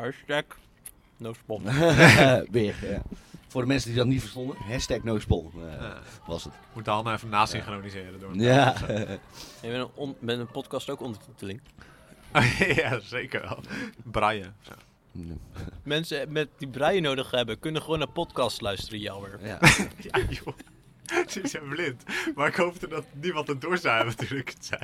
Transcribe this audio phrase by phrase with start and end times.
[0.00, 0.44] Hashtag
[1.16, 1.62] no spon.
[2.50, 3.02] Weer, ja.
[3.48, 5.98] Voor de mensen die dat niet verstonden, hashtag nospol eh, Ja.
[6.26, 6.52] was het.
[6.72, 8.34] Moet de handen even nasynchroniseren door.
[8.36, 8.74] Ja.
[8.88, 9.18] Je
[9.60, 11.60] bent een, on- een podcast ook ondertiteling.
[12.82, 13.60] ja, zeker wel.
[14.02, 14.50] Braille.
[14.62, 14.72] Zo.
[15.82, 19.38] Mensen met die breien nodig hebben, kunnen gewoon naar podcast luisteren, jammer.
[19.42, 19.58] ja.
[19.96, 20.54] Ja, joh.
[21.28, 22.02] Ze zijn blind.
[22.34, 24.80] Maar ik hoopte dat niemand het door zou hebben toen ik het zei.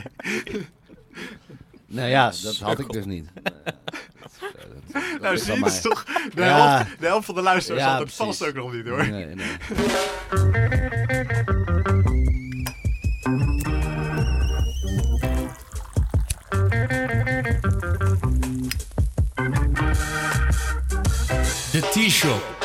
[1.87, 3.29] Nou ja, dat had ik dus niet.
[4.41, 4.51] Dat-
[4.93, 6.05] dat- dat Nou, zie je, dat is toch...
[6.35, 6.77] De, Ja.
[6.77, 9.07] helft, de helft van de luisteraars Ja, had het vast ook nog niet, hoor.
[9.09, 9.47] Nee, nee.
[21.73, 22.56] De T-Shop.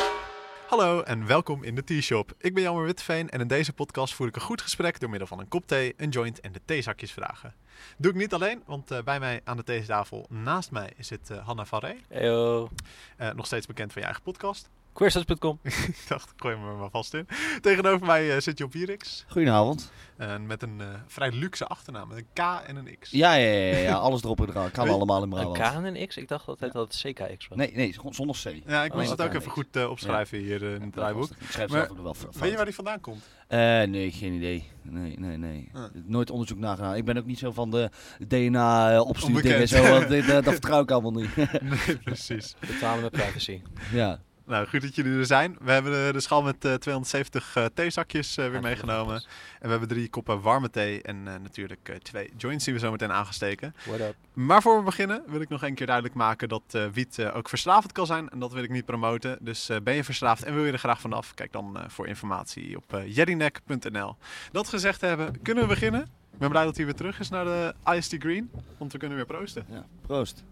[0.72, 2.32] Hallo en welkom in de T-Shop.
[2.38, 5.28] Ik ben Jammer Witteveen en in deze podcast voer ik een goed gesprek door middel
[5.28, 7.54] van een kop thee, een joint en de theezakjes vragen.
[7.98, 11.46] Doe ik niet alleen, want eh, bij mij aan de theetafel naast mij zit eh
[11.46, 11.82] Hanna van.
[12.08, 12.68] Heyo.
[13.16, 14.70] Eh, nog steeds bekend van je eigen podcast.
[14.92, 15.58] Queerstats.com.
[15.62, 17.26] ik dacht, ik gooi er maar vast in.
[17.60, 19.24] Tegenover mij eh, zit Job Wierix.
[19.28, 19.92] Goedenavond.
[20.16, 23.10] eh, met een eh, vrij luxe achternaam, met een K en een X.
[23.10, 24.70] Ja, ja, ja, ja, alles erop en eraan.
[24.70, 25.58] Kan Weet- allemaal in Een Brabant.
[25.58, 26.16] K en een X?
[26.16, 27.58] Ik dacht altijd dat het CKX was.
[27.58, 28.68] Nee, nee, zonder C.
[28.68, 31.30] Ja, ik Oh, moest het ook even goed opschrijven hier in het draaiboek.
[31.30, 32.38] Ik schrijf Maar zelf ook wel fout.
[32.38, 33.28] Weet je waar die vandaan komt?
[33.48, 34.68] Eh, nee, geen idee.
[34.82, 35.68] Nee, nee, nee.
[35.72, 35.84] Ah.
[36.04, 36.94] Nooit onderzoek naar gedaan.
[36.94, 37.90] Ik ben ook niet zo van de
[38.28, 39.68] DNA-opstuurdingen en Onbekend.
[39.68, 39.82] zo.
[39.92, 41.36] Want eh, dat vertrouw ik allemaal niet.
[41.36, 42.54] nee, precies.
[42.60, 43.62] Betalen met privacy.
[43.92, 44.20] ja.
[44.52, 45.56] Nou, goed dat jullie er zijn.
[45.60, 49.14] We hebben eh, de schaal met eh, 270 eh, theezakjes eh, weer meegenomen.
[49.14, 49.24] En
[49.60, 52.90] we hebben drie koppen warme thee en eh, natuurlijk eh, twee joints die we zo
[52.90, 53.74] meteen aangesteken.
[53.84, 54.14] What up?
[54.32, 57.36] Maar voor we beginnen wil ik nog een keer duidelijk maken dat eh, wiet eh,
[57.36, 58.28] ook verslavend kan zijn.
[58.28, 59.38] En dat wil ik niet promoten.
[59.40, 61.34] Dus eh, ben je verslaafd en wil je er graag vanaf?
[61.34, 64.08] Kijk dan eh, voor informatie op uh.
[64.52, 66.02] Dat gezegd hebben, kunnen we beginnen?
[66.32, 68.50] Ik ben blij dat hij weer terug is naar de IST Green.
[68.78, 69.64] Want we kunnen weer proosten.
[69.68, 69.84] ja.
[70.06, 70.44] Proost.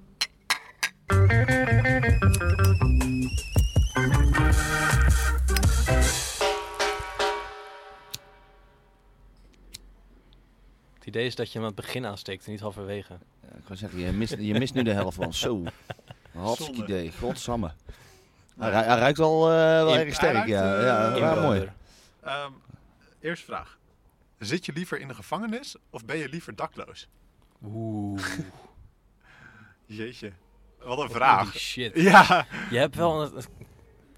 [10.94, 13.18] Het idee is dat je hem aan het begin aansteekt en niet halverwege.
[13.42, 15.34] Ja, ik kan zeggen, je mist, je mist nu de helft van.
[15.34, 15.62] Zo.
[16.32, 17.12] Hartstikke idee.
[17.18, 17.72] Godsamme.
[18.58, 20.80] Hij, hij ruikt wel, eh, wel In- erg sterk, ja.
[20.80, 21.42] ja, eh, ja, Inboder.
[21.42, 21.70] mooi.
[22.22, 22.50] Ehm,
[23.20, 23.78] eerste vraag.
[24.38, 27.08] Zit je liever in de gevangenis of ben je liever dakloos?
[27.64, 28.22] Oeh.
[29.86, 30.32] Jeetje.
[30.78, 31.54] Wat een Holy vraag.
[31.56, 31.94] shit.
[31.94, 32.46] Ja.
[32.70, 33.44] Je hebt wel een,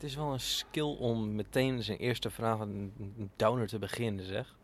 [0.03, 4.25] het is wel een skill om meteen zijn eerste vraag een een downer te beginnen,
[4.27, 4.55] zeg.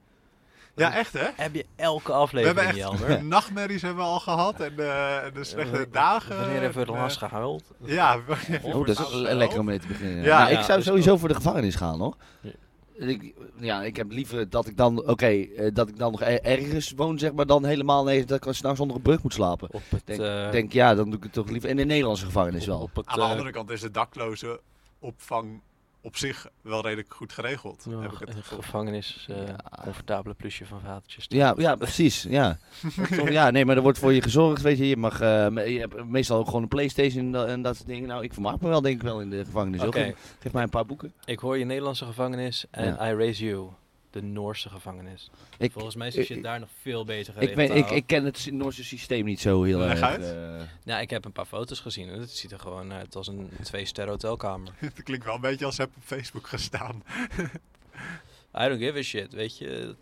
[0.75, 1.27] ja, echt hè?
[1.37, 3.25] Heb je elke We aflevering, hebben echt Jelmer?
[3.25, 6.37] nachtmerries hebben we al gehad en, eh, en de slechte dagen.
[6.37, 7.65] Wanneer hebben we het eh, laatst gehuild?
[7.85, 8.19] Ja.
[8.63, 10.23] Oh, dat is lekker om mee te beginnen.
[10.23, 12.17] Ja, Nou, ja, ik zou dus sowieso voor de gevangenis gaan, hoor.
[12.41, 12.51] Ja.
[13.07, 16.43] Ik, ja, ik heb liever dat ik dan, oké, eh, dat ik dan nog er-
[16.43, 19.69] ergens woon, zeg maar, dan helemaal nee, dat ik s'nachts onder een brug moet slapen.
[19.73, 22.25] Op het, Denk, eh, denk, ja, dan doe ik het toch liever in de Nederlandse
[22.25, 22.81] gevangenis wel.
[22.81, 24.61] Op het, Aan de eh, andere kant is de dakloze
[24.99, 25.61] opvang
[26.01, 27.87] op zich wel redelijk goed geregeld.
[27.91, 29.57] ja, heb ik het gevangenis, eh, Ja.
[29.83, 31.25] comfortabele plusje van vadertjes.
[31.29, 32.59] Ja, ja, precies, ja.
[33.29, 34.89] Ja, nee, maar er wordt voor je gezorgd, weet je.
[34.89, 38.09] Je mag, eh, me- je hebt meestal ook gewoon een Playstation en dat, soort dingen.
[38.09, 39.83] Nou, ik vermaak me wel, denk ik wel, in de gevangenis.
[39.83, 40.15] Oké, Ook.
[40.39, 41.13] Geef mij een paar boeken.
[41.25, 43.11] ik hoor je Nederlandse gevangenis en Ja.
[43.11, 43.69] I Raise You,
[44.11, 45.31] de Noorse gevangenis.
[45.59, 48.25] Ik, Volgens mij is ik- je daar nog veel beter ik, weet, ik, ik ken
[48.25, 50.01] het Noorse systeem niet zo heel erg.
[50.01, 50.23] uit.
[50.23, 53.27] eh, Ja, ik heb een paar foto's gezien en het ziet er gewoon uit als
[53.27, 54.73] een twee-ster hotelkamer.
[54.79, 57.03] Het klinkt wel een beetje als heb op Facebook gestaan.
[58.63, 59.95] I don't give a shit, weet je.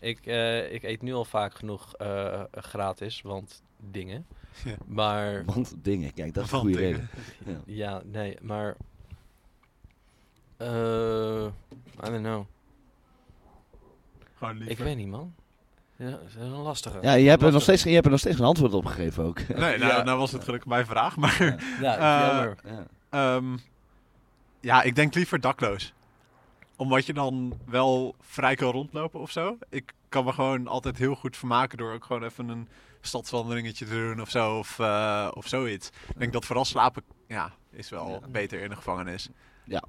[0.00, 4.26] Ik, eh, ik eet nu al vaak genoeg eh, gratis, want dingen.
[4.64, 4.74] Ja.
[4.86, 7.08] Maar want dingen, kijk, dat is een goede dingen.
[7.44, 7.62] reden.
[7.66, 7.74] Ja.
[7.90, 8.76] ja, nee, maar.
[10.58, 11.44] Eh
[12.06, 12.44] I don't know.
[14.38, 14.70] Gewoon liever.
[14.72, 15.34] Ik weet niet, man.
[15.96, 16.98] Ja, dat is een lastige.
[17.02, 19.24] Ja, je hebt, er nog steeds, je hebt er nog steeds geen antwoord op gegeven
[19.24, 19.48] ook.
[19.48, 20.02] Nee, nou, Ja.
[20.02, 21.16] nou was het gelukkig mijn vraag.
[21.16, 21.36] Maar
[21.80, 21.96] Ja.
[21.98, 22.70] Ja, Eh.
[22.72, 22.86] Ja.
[23.10, 23.56] Ehm,
[24.60, 25.92] ja, ik denk liever dakloos.
[26.76, 29.58] Omdat je dan wel vrij kan rondlopen of zo.
[29.70, 32.68] Ik kan me gewoon altijd heel goed vermaken door ook gewoon even een
[33.00, 34.58] stadswandelingetje te doen of zo.
[34.58, 35.88] Of, eh, of zoiets.
[36.08, 38.28] Ik denk dat vooral slapen, ja, is wel Ja.
[38.28, 39.28] beter in de gevangenis.
[39.64, 39.88] Wel.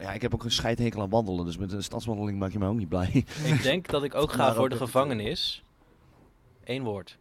[0.00, 2.66] Ja, ik heb ook een scheidhekel aan wandelen, dus met een stadswandeling maak je me
[2.68, 3.24] ook niet blij.
[3.44, 5.64] Ik denk dat ik ook ga voor de gevangenis.
[6.64, 7.18] Eén woord.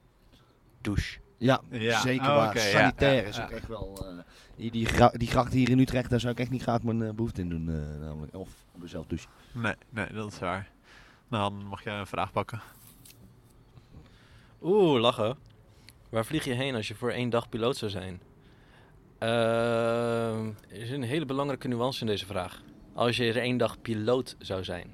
[0.82, 1.20] Douche.
[1.38, 2.00] Ja, Ja.
[2.02, 2.58] zeker Oh, waar.
[2.58, 3.44] Sanitair ja, is ja.
[3.44, 4.06] ook echt wel...
[4.08, 4.24] eh,
[4.56, 7.04] die, die, gra- die gracht hier in Utrecht, daar zou ik echt niet graag mijn
[7.04, 7.70] eh, behoefte in doen.
[7.70, 8.36] eh, namelijk.
[8.36, 9.30] Of op mezelf douchen.
[9.52, 10.70] Nee, nee, dat is waar.
[11.28, 12.62] Nou, dan mag jij een vraag pakken.
[14.62, 15.38] Oeh, lachen.
[16.10, 18.22] Waar vlieg je heen als je voor één dag piloot zou zijn?
[19.24, 22.62] Ehm, er is een hele belangrijke nuance in deze vraag.
[22.94, 24.88] Als je er één dag piloot zou zijn.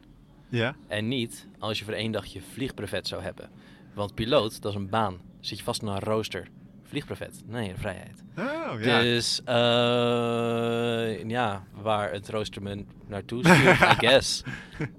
[0.49, 0.75] Ja?
[0.87, 3.49] En niet als je voor één dag je vliegbrevet zou hebben.
[3.93, 5.21] Want piloot, dat is een baan.
[5.39, 6.47] Zit je vast aan een rooster.
[6.83, 7.43] Vliegbuffet.
[7.45, 8.23] Nee, vrijheid.
[8.37, 9.01] Oh, ja.
[9.01, 14.43] Dus eh, ja, waar het rooster me naartoe stuurt, I guess.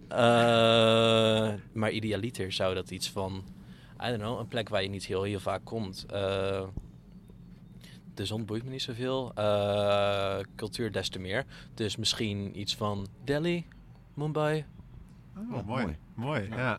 [0.08, 3.44] Eh, maar idealiter zou dat iets van,
[4.04, 6.06] I don't know, een plek waar je niet heel, heel vaak komt.
[6.10, 6.62] Eh,
[8.20, 9.32] de zon boeit me niet zoveel.
[9.34, 11.44] Eh, cultuur des te meer.
[11.74, 13.66] Dus misschien iets van Delhi,
[14.14, 14.64] Mumbai.
[15.36, 15.82] Oh, Ja, mooi.
[15.84, 15.96] mooi.
[16.14, 16.78] Mooi, ja.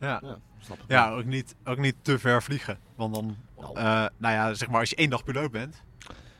[0.00, 0.20] Ja.
[0.22, 0.84] Ja, snap ik.
[0.88, 2.78] Ja, ook niet, ook niet te ver vliegen.
[2.96, 3.76] Want dan, Nou.
[3.76, 3.82] eh,
[4.16, 5.82] nou ja, zeg maar, als je één dag piloot bent.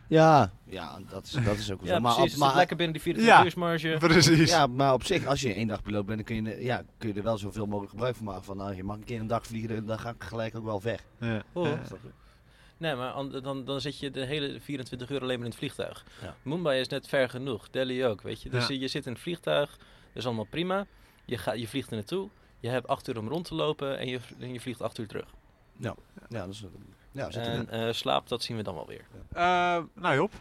[0.09, 1.99] Ja, ja dat, is, dat is ook wel Ja.
[1.99, 2.33] Maar, precies.
[2.35, 3.45] op- Maar, lekker binnen die 24 Ja.
[3.45, 3.97] uursmarge.
[4.09, 4.51] Precies.
[4.51, 7.09] ja, maar op zich, als je één dag piloot bent, dan kun je, ja, kun
[7.09, 8.45] je er wel zoveel mogelijk gebruik van maken.
[8.45, 10.83] Van, nou, je mag een keer een dag vliegen, dan ga ik gelijk ook wel
[10.83, 11.05] weg.
[11.19, 11.43] Ja.
[11.53, 11.67] Oh.
[11.67, 11.79] Ja.
[12.76, 15.59] Nee, maar an- dan, dan zit je de hele 24 uur alleen maar in het
[15.59, 16.05] vliegtuig.
[16.23, 16.35] Ja.
[16.43, 18.49] Mumbai is net ver genoeg, Delhi ook, weet je.
[18.50, 18.75] Dus Ja.
[18.75, 20.87] je, zit in het vliegtuig, dat is allemaal prima.
[21.25, 22.29] Je, gaat, je vliegt er naartoe,
[22.61, 25.06] je hebt acht uur om rond te lopen en je, en je vliegt acht uur
[25.06, 25.29] terug.
[25.76, 25.94] Ja,
[26.29, 26.65] dat is,
[27.12, 29.05] ja, en eh, slaap, dat zien we dan wel weer.
[29.32, 30.32] Eh, nou Job.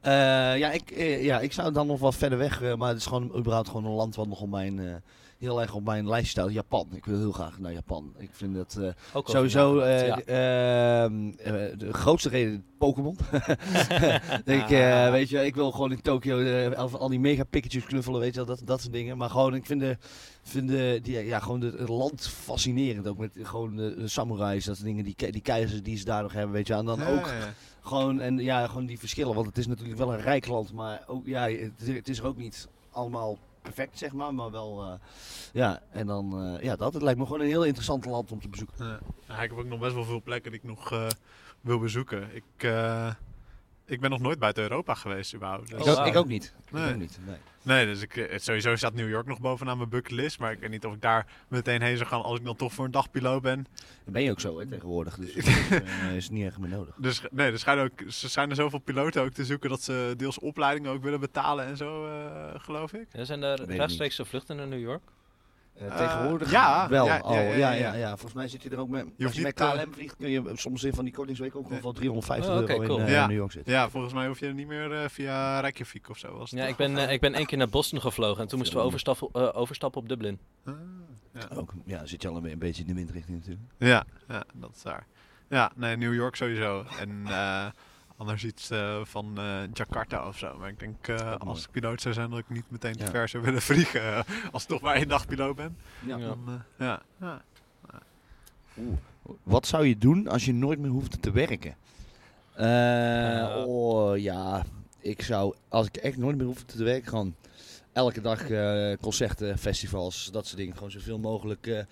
[0.00, 0.12] Eh,
[0.58, 3.06] ja, ik, eh, ja, ik zou dan nog wel verder weg, eh, maar het is
[3.06, 4.94] gewoon überhaupt gewoon een land wat nog op mijn, eh,
[5.42, 6.52] heel erg op mijn lijst staat.
[6.52, 6.88] Japan.
[6.92, 8.14] Ik wil heel graag naar Japan.
[8.18, 10.20] Ik vind dat eh, Ook over sowieso eh, ja.
[10.20, 13.16] ehm, eh, de grootste reden Pokémon.
[14.44, 18.20] ik, eh, weet je, ik wil gewoon in Tokio eh, al, die mega pikketjes knuffelen,
[18.20, 19.16] weet je wel, dat, dat soort dingen.
[19.16, 19.96] Maar gewoon, ik vind, de,
[20.42, 23.08] vind de, die, ja, gewoon de, het land fascinerend.
[23.08, 26.22] Ook met gewoon de, de samurais, dat soort dingen, die, die keizers die ze daar
[26.22, 26.74] nog hebben, weet je.
[26.74, 27.54] En dan ook ja.
[27.80, 29.34] gewoon, en ja, gewoon die verschillen.
[29.34, 32.26] Want het is natuurlijk wel een rijk land, maar ook, ja, het, het is er
[32.26, 34.34] ook niet allemaal perfect, zeg maar.
[34.34, 34.92] Maar wel, eh,
[35.52, 36.92] ja, en dan, eh, ja, dat.
[36.92, 39.00] Het lijkt me gewoon een heel interessant land om te bezoeken.
[39.26, 41.06] Ik heb ook nog best wel veel plekken die ik nog eh,
[41.60, 42.34] wil bezoeken.
[42.34, 42.44] Ik,
[43.86, 45.70] ik ben nog nooit buiten Europa geweest überhaupt.
[45.70, 46.54] Dus, ik, ook, ik ook niet.
[46.70, 46.84] Nee.
[46.84, 47.36] Ik ook niet, nee.
[47.62, 50.38] Nee, dus ik, eh, sowieso staat New York nog bovenaan mijn bucketlist.
[50.38, 52.72] Maar ik weet niet of ik daar meteen heen zou gaan als ik dan toch
[52.72, 53.66] voor een dag piloot ben.
[54.04, 55.16] Dat ben je ook zo, hè, tegenwoordig.
[55.16, 55.70] Dus dat is,
[56.02, 56.94] eh, is niet echt meer nodig.
[56.96, 60.14] Dus nee, er schijnen ook, er zijn er zoveel piloten ook te zoeken dat ze
[60.16, 63.06] deels opleidingen ook willen betalen en zo, eh, geloof ik.
[63.12, 65.02] Ja, zijn er rechtstreekse vluchten naar New York?
[65.74, 67.34] Eh, Eh, tegenwoordig ja, wel ja, al.
[67.34, 67.94] ja, Ja ja, ja, ja.
[67.94, 69.06] ja, Volgens mij zit je er ook met...
[69.16, 71.70] Je als je met niet, KLM vliegt, kun je soms in van die kortingsweek ook
[71.70, 72.98] nog wel 350 Oh, euro cool.
[72.98, 73.26] in eh, Ja.
[73.26, 73.72] New York zitten.
[73.72, 76.38] Ja, volgens mij hoef je niet meer eh, via Reykjavik of zo.
[76.38, 78.58] Was het Ja, ik ben, eh, ik ben één keer naar Boston gevlogen en toen
[78.58, 80.38] moesten we overstappen, eh, overstappen op Dublin.
[80.64, 80.74] Ah,
[81.34, 81.56] ja.
[81.56, 83.66] Ook, ja, zit je al een, een beetje in de windrichting natuurlijk.
[83.78, 85.06] Ja, ja, dat is waar.
[85.48, 86.84] Ja, nee, New York sowieso.
[87.00, 87.66] En eh,
[88.22, 90.56] anders iets eh, van eh, Jakarta of zo.
[90.58, 91.36] Maar ik denk eh, mooi.
[91.38, 93.10] als ik piloot zou zijn dat ik niet meteen te Ja.
[93.10, 94.24] ver zou willen vliegen.
[94.52, 95.76] als ik toch maar één dag piloot ben.
[96.06, 96.16] Ja.
[96.16, 96.26] Ja.
[96.26, 97.02] Dan, eh, ja.
[97.20, 97.42] ja.
[99.42, 101.74] Wat zou je doen als je nooit meer hoeft te werken?
[103.66, 104.64] Oh ja,
[105.00, 107.34] ik zou, als ik echt nooit meer hoef te werken, gewoon
[107.92, 110.74] elke dag eh, concerten, festivals, dat soort dingen.
[110.74, 111.84] Gewoon zoveel mogelijk eh,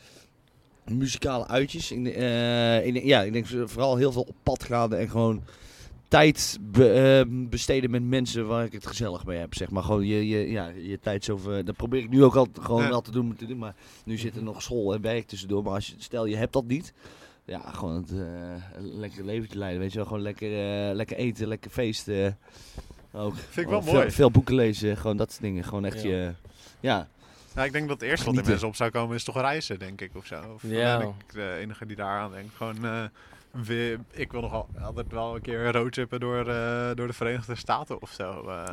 [0.85, 1.91] muzikale uitjes.
[1.91, 5.43] Eh, ik denk- ja, ik denk vooral heel veel op pad gaan en gewoon
[6.11, 9.55] tijd be- eh, besteden met mensen waar ik het gezellig mee heb.
[9.55, 11.37] Zeg maar gewoon je, je, ja, je tijd zo.
[11.37, 12.89] ver- Dat probeer ik nu ook al gewoon Ja.
[12.89, 13.59] wel te doen, te doen.
[13.59, 13.75] Maar
[14.05, 15.62] nu zit er nog school en werk tussendoor.
[15.62, 16.93] Maar als je, stel je hebt dat niet.
[17.45, 18.19] Ja, gewoon het, eh,
[18.77, 19.81] een lekker leventje leiden.
[19.81, 20.49] Weet je wel, gewoon lekker,
[20.89, 22.39] eh, lekker eten, lekker feesten.
[23.12, 23.35] Ook.
[23.35, 24.07] Vind ik wel Gewoon mooi.
[24.07, 25.65] Veel, veel boeken lezen, gewoon dat soort dingen.
[25.65, 26.09] Gewoon echt Ja.
[26.09, 26.33] je.
[26.81, 27.09] Ja,
[27.55, 29.79] Ja, ik denk dat het eerste wat in mensen op zou komen is toch reizen,
[29.79, 30.41] denk ik, of zo.
[30.55, 30.99] Of Ja.
[30.99, 32.55] ben ik de enige die daar aan denkt.
[32.55, 32.85] Gewoon,
[34.11, 38.02] ik wil nog al, altijd wel een keer roadtrippen door, eh, door de Verenigde Staten
[38.02, 38.49] of zo.
[38.49, 38.64] eh.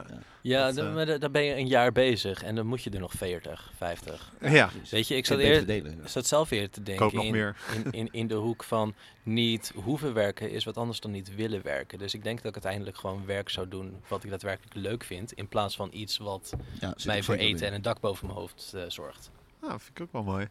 [0.41, 2.89] Ja, Dat, eh, maar da- daar ben je een jaar bezig en dan moet je
[2.89, 4.31] er nog 40, 50.
[4.41, 6.01] ja, dus Weet je, ik zat, je beter eer, verdelen.
[6.03, 7.55] ik zat zelf weer te denken koop nog in, meer.
[7.75, 8.93] in, in, in de hoek van
[9.23, 11.97] niet hoeven werken is wat anders dan niet willen werken.
[11.97, 15.31] Dus ik denk dat ik uiteindelijk gewoon werk zou doen wat ik daadwerkelijk leuk vind.
[15.33, 17.67] In plaats van iets wat Ja, mij voor eten in.
[17.67, 19.29] en een dak boven mijn hoofd eh, zorgt.
[19.61, 20.47] Nou, vind ik ook wel mooi.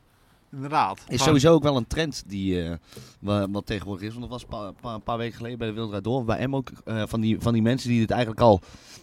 [0.56, 1.04] Inderdaad.
[1.08, 2.74] Is sowieso ook wel een trend die eh,
[3.20, 4.14] wa- wat tegenwoordig is.
[4.14, 6.24] Want dat was een paar, weken geleden bij de Wildraad Door.
[6.24, 8.60] Bij M ook eh, van, die, van die mensen die het eigenlijk al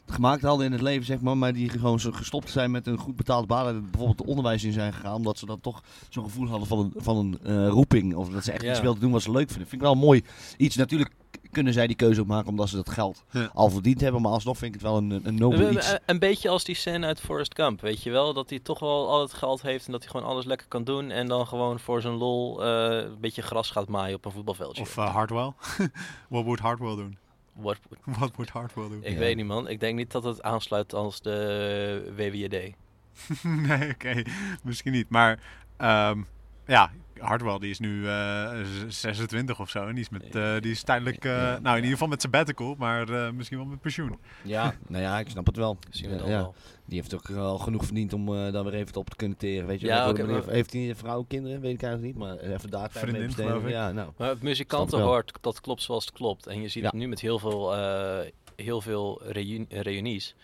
[0.08, 1.38] gemaakt hadden in het leven, zeg maar.
[1.38, 3.68] Maar die gewoon zo gestopt zijn met een goed betaalde baan.
[3.68, 5.16] En bijvoorbeeld het onderwijs in zijn gegaan.
[5.16, 8.16] Omdat ze dan toch zo'n gevoel hadden van een, van een eh, roeping.
[8.16, 8.72] Of dat ze echt Ja.
[8.72, 9.68] iets wilden doen wat ze leuk vinden.
[9.68, 10.24] Vind ik wel mooi
[10.58, 10.76] iets.
[10.76, 11.12] Natuurlijk
[11.52, 13.50] kunnen zij die keuze ook maken omdat ze dat geld Ja.
[13.54, 14.22] al verdiend hebben.
[14.22, 15.92] Maar alsnog vind ik het wel een, een nobel Een, iets.
[15.92, 18.34] een- een beetje als die scène uit Forrest Gump, weet je wel?
[18.34, 20.84] Dat hij toch wel al het geld heeft en dat hij gewoon alles lekker kan
[20.84, 21.12] doen.
[21.12, 24.82] En dan gewoon voor zijn lol eh, een beetje gras gaat maaien op een voetbalveldje.
[24.82, 25.52] Of eh, Hardwell.
[26.30, 27.18] What would Hardwell doen?
[27.54, 27.80] What-
[28.18, 29.04] What would Hardwell doen?
[29.04, 29.20] ik Ja.
[29.20, 32.74] weet niet man, ik denk niet dat het aansluit als de WWJD.
[33.68, 34.22] nee, oké.
[34.64, 35.10] Misschien niet.
[35.10, 35.40] Maar
[35.78, 36.22] ehm,
[36.66, 36.92] ja,
[37.24, 38.52] Hardwell die is nu eh,
[38.88, 39.88] z- 26 of zo.
[39.88, 42.76] En die is, met, eh, die is tijdelijk, eh, nou in ieder geval met sabbatical,
[42.78, 44.18] maar eh, misschien wel met pensioen.
[44.44, 45.78] Ja, nou ja, ik snap het wel.
[45.90, 46.38] Zien we Ja, dan ja.
[46.38, 46.56] wel.
[46.86, 49.68] Die heeft ook wel genoeg verdiend om eh dan weer even op te kunnen teren.
[49.68, 50.14] Weet je, Ja,
[50.48, 51.62] heeft hij een vrouw, kinderen?
[51.62, 52.24] Weet ik eigenlijk niet.
[52.28, 53.52] Maar even daar tijd mee Vriendin, besteden.
[53.52, 53.72] geloof ik.
[53.72, 54.12] Ja, nou.
[54.18, 56.48] Maar het Snap muzikantenhart, dat klopt zoals het klopt.
[56.48, 56.90] En je ziet Ja.
[56.90, 58.20] het nu met heel veel, eh,
[58.56, 60.36] heel veel reuni- reunies.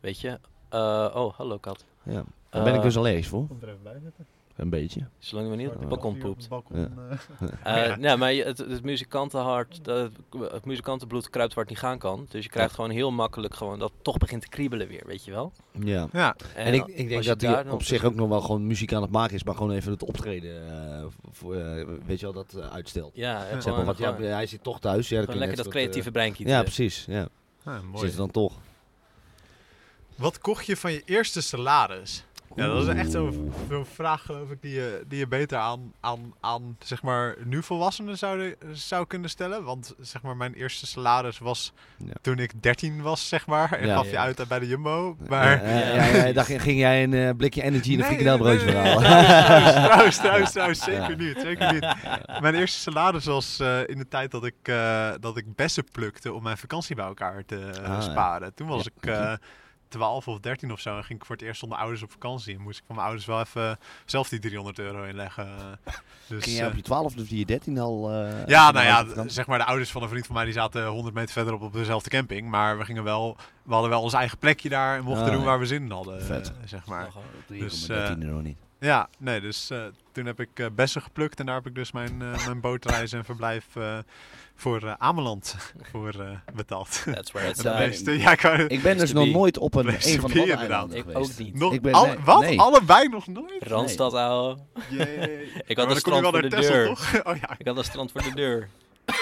[0.00, 0.38] Weet je?
[0.68, 1.84] Eh, oh, hallo kat.
[2.02, 2.24] Ja.
[2.50, 3.46] Daar ben ik Eh, dus allergisch voor.
[3.46, 4.26] Komt er even bij zitten.
[4.58, 5.06] Een beetje.
[5.18, 6.48] Zolang je maar niet op het balkon poept.
[6.48, 6.88] Balkon, Ja.
[7.64, 7.86] eh.
[7.90, 11.98] Eh, nee, maar je- het, het muzikantenhart, dat- het muzikantenbloed kruipt waar het niet gaan
[11.98, 12.26] kan.
[12.28, 15.24] Dus je krijgt gewoon heel makkelijk gewoon dat het toch begint te kriebelen weer, weet
[15.24, 15.52] je wel?
[15.80, 16.08] Ja.
[16.12, 18.92] ja, En, ik, ik denk dat daar hij op zich ook nog wel gewoon muziek
[18.92, 21.54] aan het maken is, maar gewoon even het optreden, eh, voor,
[22.06, 23.10] weet je wel, dat uitstelt.
[23.14, 25.08] Ja, Zeg maar, want ja, hij zit toch thuis.
[25.08, 26.58] Ja, lekker dat creatieve brein kietelen.
[26.58, 27.04] Ja, precies.
[27.08, 27.28] Ja.
[27.64, 27.98] Ah, mooi.
[28.04, 28.52] Zit er dan toch.
[30.16, 32.24] Wat kocht je van je eerste salaris?
[32.56, 35.92] Ja, dat is echt zo'n zo'n vraag, geloof ik, die je, die je beter aan,
[36.00, 39.64] aan, aan zeg maar, nu volwassenen zou, zou kunnen stellen.
[39.64, 42.12] Want zeg maar, mijn eerste salaris was Ja.
[42.20, 43.72] toen ik 13 was, zeg maar.
[43.72, 43.94] En Ja.
[43.96, 45.16] gaf je uit bij de Jumbo.
[45.28, 45.66] Maar...
[46.26, 49.02] Ja, dan ging jij een eh, blikje energy en een frikandelbroodje nee, verhalen.
[49.10, 51.38] nee, Trouwens, trouwens, trouwens, zeker niet.
[51.40, 51.86] Zeker niet.
[52.40, 56.32] Mijn eerste salaris was eh, in de tijd dat ik, eh, dat ik bessen plukte
[56.32, 58.54] om mijn vakantie bij elkaar te Ah, sparen.
[58.54, 59.10] Toen was ik
[59.88, 62.54] 12 of 13 of zo en ging ik voor het eerst zonder ouders op vakantie.
[62.54, 65.48] En moest ik van mijn ouders wel even zelf die 300 euro inleggen.
[66.28, 68.10] Dus, Ging jij eh, op je 12 of je 13 al?
[68.12, 70.86] eh, ja, nou ja, zeg maar de ouders van een vriend van mij die zaten
[70.86, 72.48] 100 meter verderop op dezelfde camping.
[72.50, 75.40] Maar we gingen wel, we hadden wel ons eigen plekje daar en mochten Ah, doen
[75.40, 75.46] ja.
[75.46, 76.22] waar we zin in hadden.
[76.22, 76.48] Vet.
[76.48, 77.08] eh, zeg maar.
[77.46, 78.56] Dus, kom met eh, 13 euro niet.
[78.80, 79.82] Ja, nee, dus eh,
[80.12, 83.12] toen heb ik eh, bessen geplukt en daar heb ik dus mijn, eh, mijn bootreis
[83.12, 83.98] en verblijf eh,
[84.54, 85.56] voor Ameland
[85.92, 87.02] voor eh, betaald.
[87.12, 90.20] That's where it's meeste- ja, ik wou- Ik ben dus nog nooit op een, een
[90.20, 91.30] van de Ik geweest.
[91.32, 91.54] ook niet.
[91.54, 92.40] nog, Ik ben- al- nee, wat?
[92.40, 92.60] nee.
[92.60, 93.62] Allebei nog nooit?
[93.62, 94.56] Randstad, ouwe.
[94.90, 95.52] Jee.
[95.66, 96.86] Ik had je een strand voor de deur.
[96.86, 97.12] toch?
[97.28, 97.54] Oh ja.
[97.58, 98.68] Ik had een strand voor de deur.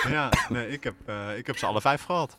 [0.08, 2.36] ja, nee, ik heb, eh, ik heb ze alle vijf gehad.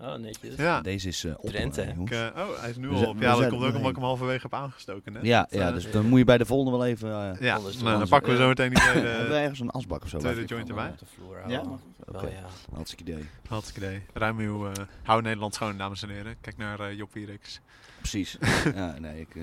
[0.00, 0.54] Oh, netjes.
[0.56, 0.80] Ja.
[0.80, 1.48] Deze is eh op.
[1.50, 1.82] Drenthe.
[1.82, 3.20] eh, Ik, eh, oh, hij is nu al op.
[3.20, 5.12] Ja, dat komt ook omdat ik hem halverwege heb aangestoken.
[5.12, 5.22] Net.
[5.24, 7.08] ja, Dat, ja, dus dan moet je bij de volgende wel even...
[7.40, 10.08] ja, nou, dan pakken we zo meteen die tweede, hebben we ergens een asbak of
[10.08, 10.18] zo?
[10.18, 10.88] tweede joint erbij.
[10.88, 11.60] Op de vloer, Ja?
[11.60, 12.20] Oké.
[12.20, 12.44] Wel, ja.
[12.74, 13.28] Hartstikke idee.
[13.48, 14.02] Hartstikke idee.
[14.12, 14.72] Ruim uw, eh
[15.02, 16.36] hou Nederland schoon, dames en heren.
[16.40, 17.60] Kijk naar eh Job Wierix.
[18.02, 18.36] Precies.
[18.74, 19.42] ja, nee, ik, eh,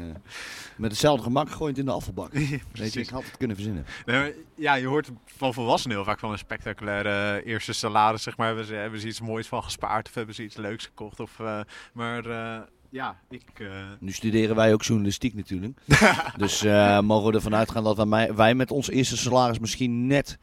[0.78, 2.32] met hetzelfde gemak gooi je het in de afvalbak.
[2.74, 3.86] Weet je, ik had het kunnen verzinnen.
[4.06, 8.24] Nee, maar ja, je hoort van volwassenen heel vaak van een spectaculaire eerste salaris.
[8.24, 10.86] Zeg maar, hebben ze, hebben ze iets moois van gespaard of hebben ze iets leuks
[10.86, 11.20] gekocht.
[11.20, 11.60] Of, eh,
[11.94, 13.44] maar eh, ja, ik...
[13.54, 13.68] eh,
[14.00, 15.80] Nu studeren wij ook journalistiek natuurlijk.
[16.38, 20.38] dus eh, mogen we ervan uitgaan dat wij, met ons eerste salaris misschien net...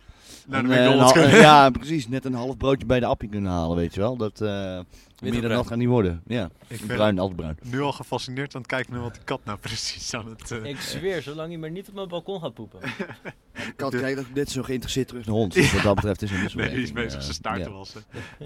[0.47, 2.09] naar de een, eh, McDonald's een ja, precies.
[2.09, 4.17] Net een half broodje bij de appie kunnen halen, weet je wel.
[4.17, 4.41] Dat...
[4.41, 4.81] eh
[5.21, 6.23] meer dan dat gaat niet worden.
[6.27, 7.59] Ja, Ik ben bruin, altijd bruin.
[7.63, 10.51] nu al gefascineerd aan het kijken naar wat die kat nou precies aan het...
[10.51, 12.81] eh, Ik zweer, zolang hij maar niet op mijn balkon gaat poepen.
[12.81, 15.53] De kat kijkt ook net zo geïnteresseerd terug naar hond.
[15.55, 17.65] Dus wat dat betreft is het een nee, die is bezig zijn staart ja.
[17.65, 18.03] te wassen.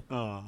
[0.07, 0.39] Ah.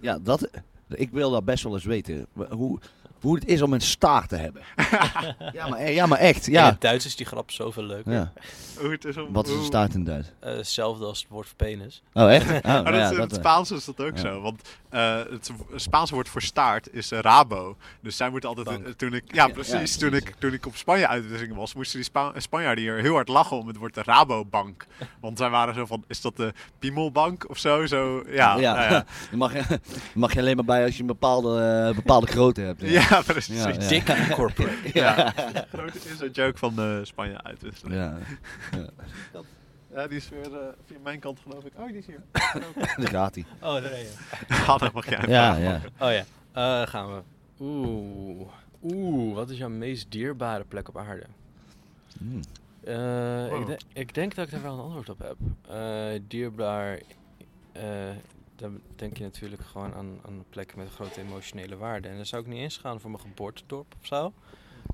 [0.00, 0.50] Ja, dat,
[0.88, 2.26] ik wil dat best wel eens weten.
[2.50, 2.78] Hoe,
[3.20, 4.62] hoe het is om een staart te hebben.
[5.52, 6.46] ja, maar, ja, maar echt.
[6.46, 6.66] In Ja.
[6.70, 8.12] het Duits is die grap zoveel leuker.
[8.12, 8.32] ja.
[8.78, 10.28] Hoe het is om, Wat is een staart in het Duits?
[10.40, 12.02] Eh, hetzelfde als het woord voor penis.
[12.12, 12.46] Oh, echt?
[12.46, 14.20] Oh, Maar nou dat, ja, in dat, het eh, Spaans is dat ook ja.
[14.20, 14.40] zo.
[14.40, 14.62] Want
[14.94, 17.76] eh, het Spaanse woord voor staart is eh, rabo.
[18.00, 18.68] Dus zij moeten altijd...
[18.68, 19.96] Eh, toen ik, ja, Ja, precies.
[19.96, 23.28] Toen, ik, toen ik op Spanje uitwisseling was, moesten die Spa Spanjaarden hier heel hard
[23.28, 24.86] lachen om het woord de Rabobank.
[25.20, 27.86] Want zij waren zo van, is dat de Piemelbank of zo?
[27.86, 28.74] zo ja, ja.
[28.74, 29.04] nou ja.
[29.30, 29.78] Je mag, je
[30.14, 32.80] mag je alleen maar bij als je een bepaalde, bepaalde grootte hebt.
[32.80, 33.02] Ja.
[33.14, 33.62] Ja, precies.
[33.62, 33.68] Ja,
[34.92, 35.66] Ja, ja.
[36.12, 37.96] Is een joke van eh, Spanje uitwisselen.
[37.96, 38.18] Ja.
[39.94, 41.72] Ja, die is weer eh, via mijn kant geloof ik.
[41.78, 42.22] Oh, die is hier.
[42.96, 43.44] daar gaat hij.
[43.62, 44.12] Oh, daar je.
[44.48, 45.80] Ja, dan mag jij Ja, ja.
[46.00, 47.22] Oh ja, Eh, gaan we.
[47.60, 48.48] Oeh.
[48.82, 51.26] Oeh, wat is jouw meest dierbare plek op aarde?
[52.18, 52.40] Hmm.
[52.84, 53.60] Eh, Wow.
[53.60, 55.36] ik, de- ik denk dat ik daar wel een antwoord op heb.
[55.68, 57.00] Eh, dierbaar,
[57.72, 57.82] eh,
[58.56, 62.08] dan denk je natuurlijk gewoon aan, aan plekken met grote emotionele waarde.
[62.08, 64.32] En dan zou ik niet eens gaan voor mijn geboortedorp of zo.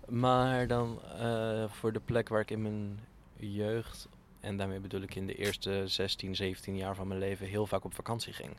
[0.09, 3.00] Maar dan eh, voor de plek waar ik in mijn
[3.37, 4.09] jeugd,
[4.40, 7.85] en daarmee bedoel ik in de eerste 16, 17 jaar van mijn leven, heel vaak
[7.85, 8.56] op vakantie ging.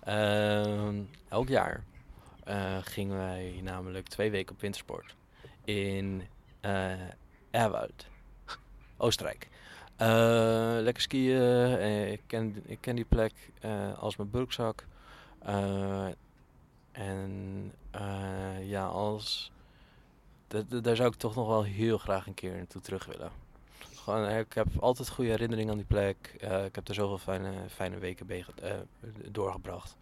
[0.00, 1.84] Ehm, elk jaar
[2.44, 5.14] eh, gingen wij namelijk twee weken op wintersport
[5.64, 6.22] in
[7.50, 8.06] Erwald,
[8.96, 9.48] Oostenrijk.
[9.96, 13.32] Eh, lekker skiën, ik, ken, ik ken die plek
[13.98, 14.86] als mijn broekzak.
[16.92, 17.72] En
[18.62, 19.52] ja, als...
[20.48, 23.30] da- da- daar zou ik toch nog wel heel graag een keer naartoe terug willen.
[24.08, 26.34] Gewoon, eh, ik heb altijd goede herinneringen aan die plek.
[26.40, 28.70] Eh, ik heb er zoveel fijne, fijne weken eh,
[29.30, 29.96] doorgebracht.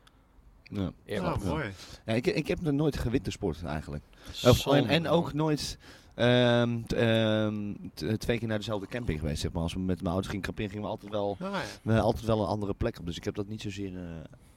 [0.62, 0.90] Ja.
[1.04, 1.36] Eerlijk.
[1.36, 1.70] Oh, mooi.
[2.06, 4.04] Ja, ik, ik heb nog nooit gewintersport eigenlijk.
[4.44, 5.78] Of, en, en ook nooit
[6.14, 9.40] ehm, t- ehm, t- twee keer naar dezelfde camping geweest.
[9.40, 9.62] Zeg maar.
[9.62, 11.60] Als we met mijn ouders gingen kamperen, gingen we altijd wel, Oh, ja.
[11.82, 13.06] we altijd wel een andere plek op.
[13.06, 13.96] Dus ik heb dat niet zozeer...
[13.96, 14.02] eh,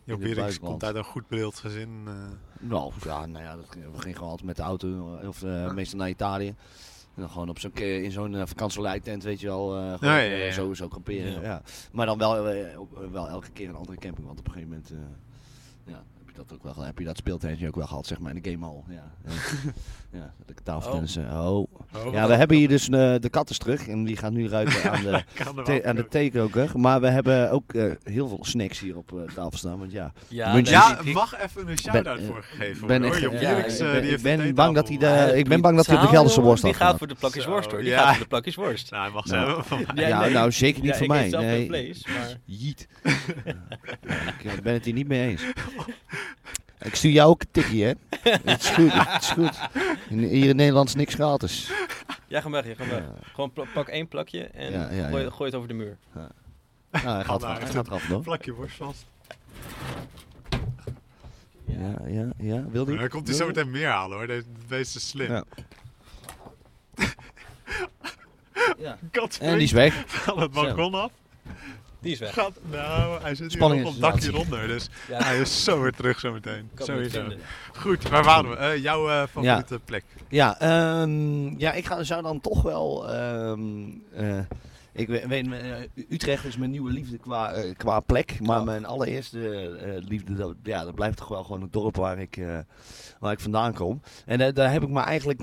[0.04, 0.20] Joop
[0.62, 1.90] komt uit een goed bedeeld gezin.
[2.08, 2.14] eh.
[2.60, 6.10] nou, ja, nou ja, dat, we gingen gewoon altijd met de auto, of meestal naar
[6.10, 6.56] Italië.
[7.20, 10.20] Dan gewoon op zo'n, ke- in zo'n uh, vakantieleitent, weet je wel, eh, gewoon, Ja,
[10.20, 10.46] ja, ja.
[10.46, 11.42] eh, zo, zo kamperen.
[11.42, 11.62] Ja.
[11.92, 12.78] Maar dan wel, eh,
[13.12, 14.92] wel elke keer een andere camping, want op een gegeven moment...
[14.92, 16.04] eh, ja,
[16.48, 18.84] dat ook wel, heb je dat speeltuintje ook wel gehad, zeg maar, in de gamehall.
[18.90, 19.32] Ja, ja.
[20.20, 21.16] ja de tafeltennis.
[21.16, 21.68] eh, Oh.
[22.06, 24.92] Oh, Ja, we hebben hier dus eh, de katters terug en die gaat nu ruiken
[24.92, 26.10] aan de, aan de ook.
[26.10, 26.80] theekoker.
[26.80, 30.12] Maar we hebben ook eh, heel veel snacks hier op eh, tafel staan, want ja...
[30.28, 33.30] Ja, München- nee, Ja, ik- ik- mag even een shout-out voor gegeven ben echt- ja,
[33.56, 36.08] ik ben- die ik bang dat hij de- ik ben bang dat hij op de
[36.08, 36.98] Gelderse worst Die had gaat gehad.
[36.98, 37.80] voor de plakjes Zo, worst hoor.
[37.82, 37.98] Die ja.
[38.04, 38.92] gaat voor de plakjes worst.
[38.92, 39.64] Nou, hij mag ze hebben.
[39.96, 40.34] Ja, nee.
[40.34, 41.30] nou zeker niet voor mij.
[41.30, 41.94] Nee.
[42.46, 42.88] Jiet.
[44.44, 45.42] ik ben het hier niet mee eens.
[46.80, 47.94] Ik stuur jou ook een tikkie, hè?
[48.22, 49.60] Het is goed, het is goed.
[50.10, 51.72] Hier in Nederland is niks gratis.
[52.28, 53.00] Ja, ga weg, ja, ga weg.
[53.00, 53.14] Ja.
[53.34, 55.30] Gewoon pak één plakje en Ja, ja, Gooi, ja.
[55.30, 55.98] gooi het over de muur.
[56.14, 56.28] Nou,
[56.92, 58.22] hij gaat, nou, gaat eraf, hoor.
[58.22, 59.06] Plakje worst vast.
[61.66, 62.64] Ja, ja, ja.
[62.70, 62.98] Wil die?
[62.98, 64.28] Dan komt hij zo meteen meer halen hoor.
[64.68, 65.32] Deze is slim.
[65.32, 65.44] Ja.
[68.78, 68.98] Ja.
[69.12, 70.04] Kat En die is weg.
[70.08, 71.12] gaat het balkon af.
[72.02, 72.34] Die is weg.
[72.34, 74.68] Gaat, nou, hij zit Spanning hier op het dakje eronder.
[74.68, 76.70] Dus Ja, hij is zo weer terug zometeen.
[76.76, 77.28] Sowieso.
[77.78, 78.56] Goed, waar waren we?
[78.56, 80.04] Eh, jouw eh, favoriete plek?
[80.30, 83.10] Ja, ehm, ja, ik ga, zou dan toch wel.
[83.14, 83.62] ehm,
[84.14, 84.40] eh,
[84.92, 85.48] ik weet, weet
[86.10, 88.40] Utrecht is mijn nieuwe liefde qua, qua plek.
[88.40, 88.66] Maar Oh.
[88.66, 92.38] mijn allereerste eh, liefde, dat, ja, dat blijft toch wel gewoon het dorp waar ik,
[92.38, 92.58] eh,
[93.20, 94.02] waar ik vandaan kom.
[94.26, 95.42] En daar heb ik me eigenlijk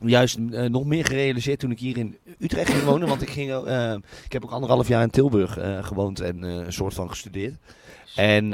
[0.00, 3.08] juist nog meer gerealiseerd toen ik hier in Utrecht ging wonen.
[3.08, 6.54] Want ik, ging, eh, ik heb ook anderhalf jaar in Tilburg eh, gewoond en eh,
[6.54, 7.54] een soort van gestudeerd.
[8.16, 8.52] En,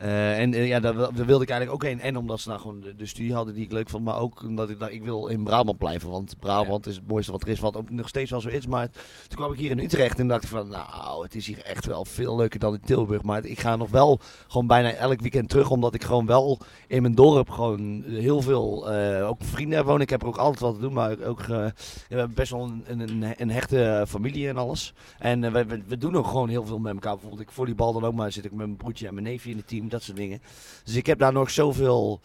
[0.00, 2.00] Eh, en eh, ja, daar, wil- daar wilde ik eigenlijk ook heen.
[2.00, 4.04] En omdat ze nou gewoon de, de studie hadden die ik leuk vond.
[4.04, 6.10] Maar ook omdat ik dacht, ik wil in Brabant blijven.
[6.10, 7.60] Want Brabant is het mooiste wat er is.
[7.60, 8.66] Wat ook nog steeds wel zo is.
[8.66, 8.88] Maar
[9.28, 10.68] toen kwam ik hier in Utrecht en dacht ik van...
[10.68, 13.22] Nou, het is hier echt wel veel leuker dan in Tilburg.
[13.22, 15.70] Maar ik ga nog wel gewoon bijna elk weekend terug.
[15.70, 18.90] Omdat ik gewoon wel in mijn dorp gewoon heel veel...
[18.92, 20.00] eh, ook vrienden wonen.
[20.02, 20.92] Ik heb er ook altijd wat te doen.
[20.92, 21.42] Maar ook...
[21.46, 21.72] we
[22.08, 24.92] hebben best wel een, een, een hechte familie en alles.
[25.18, 27.12] En we, we, we doen ook gewoon heel veel met elkaar.
[27.12, 29.56] Bijvoorbeeld, ik volleybal dan ook, maar zit ik met mijn broertje en mijn neefje in
[29.56, 30.42] het team, dat soort dingen.
[30.84, 32.20] Dus ik heb daar nog zoveel,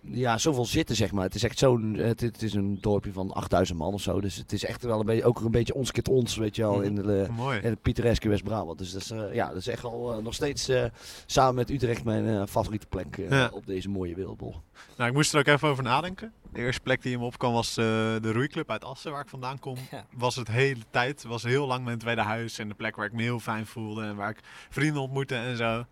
[0.00, 1.24] ja, zoveel zitten, zeg maar.
[1.24, 4.20] Het is echt zo'n, het, het is een dorpje van 8000 man of zo.
[4.20, 6.62] Dus het is echt wel een beetje, ook een beetje ons kit ons, weet je
[6.62, 7.58] wel, in de, Oh, mooi.
[7.60, 8.78] in het pittoreske West-Brabant.
[8.78, 10.84] Dus dat is, eh, ja, dat is echt wel eh, nog steeds eh,
[11.26, 13.50] samen met Utrecht mijn eh, favoriete plek eh, Ja.
[13.52, 14.54] op deze mooie wereldbol.
[14.96, 16.32] Nou, ik moest er ook even over nadenken.
[16.52, 17.84] De eerste plek die in me opkwam was eh,
[18.20, 19.76] de roeiclub uit Assen, waar ik vandaan kom.
[19.90, 20.06] Ja.
[20.16, 23.12] Was het hele tijd, was heel lang mijn tweede huis en de plek waar ik
[23.12, 25.84] me heel fijn voelde en waar ik vrienden ontmoette en zo.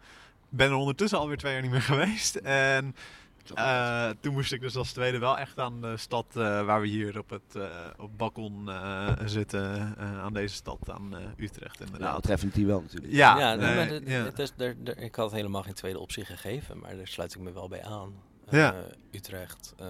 [0.57, 2.35] Ben er ondertussen alweer twee jaar niet meer geweest.
[2.37, 2.95] En
[3.55, 6.87] eh, toen moest ik dus als tweede wel echt aan de stad eh, waar we
[6.87, 7.63] hier op het eh,
[7.97, 12.23] op balkon eh, zitten, eh, aan deze stad, aan eh, Utrecht Ja, inderdaad.
[12.23, 13.13] treffend die wel natuurlijk.
[13.13, 14.25] Ja, Ja, nee, maar het- ja.
[14.25, 17.41] het is, er, er- ik had helemaal geen tweede optie gegeven, maar daar sluit ik
[17.41, 18.13] me wel bij aan.
[18.51, 18.73] Ja.
[18.75, 18.81] Eh,
[19.13, 19.87] Utrecht, eh,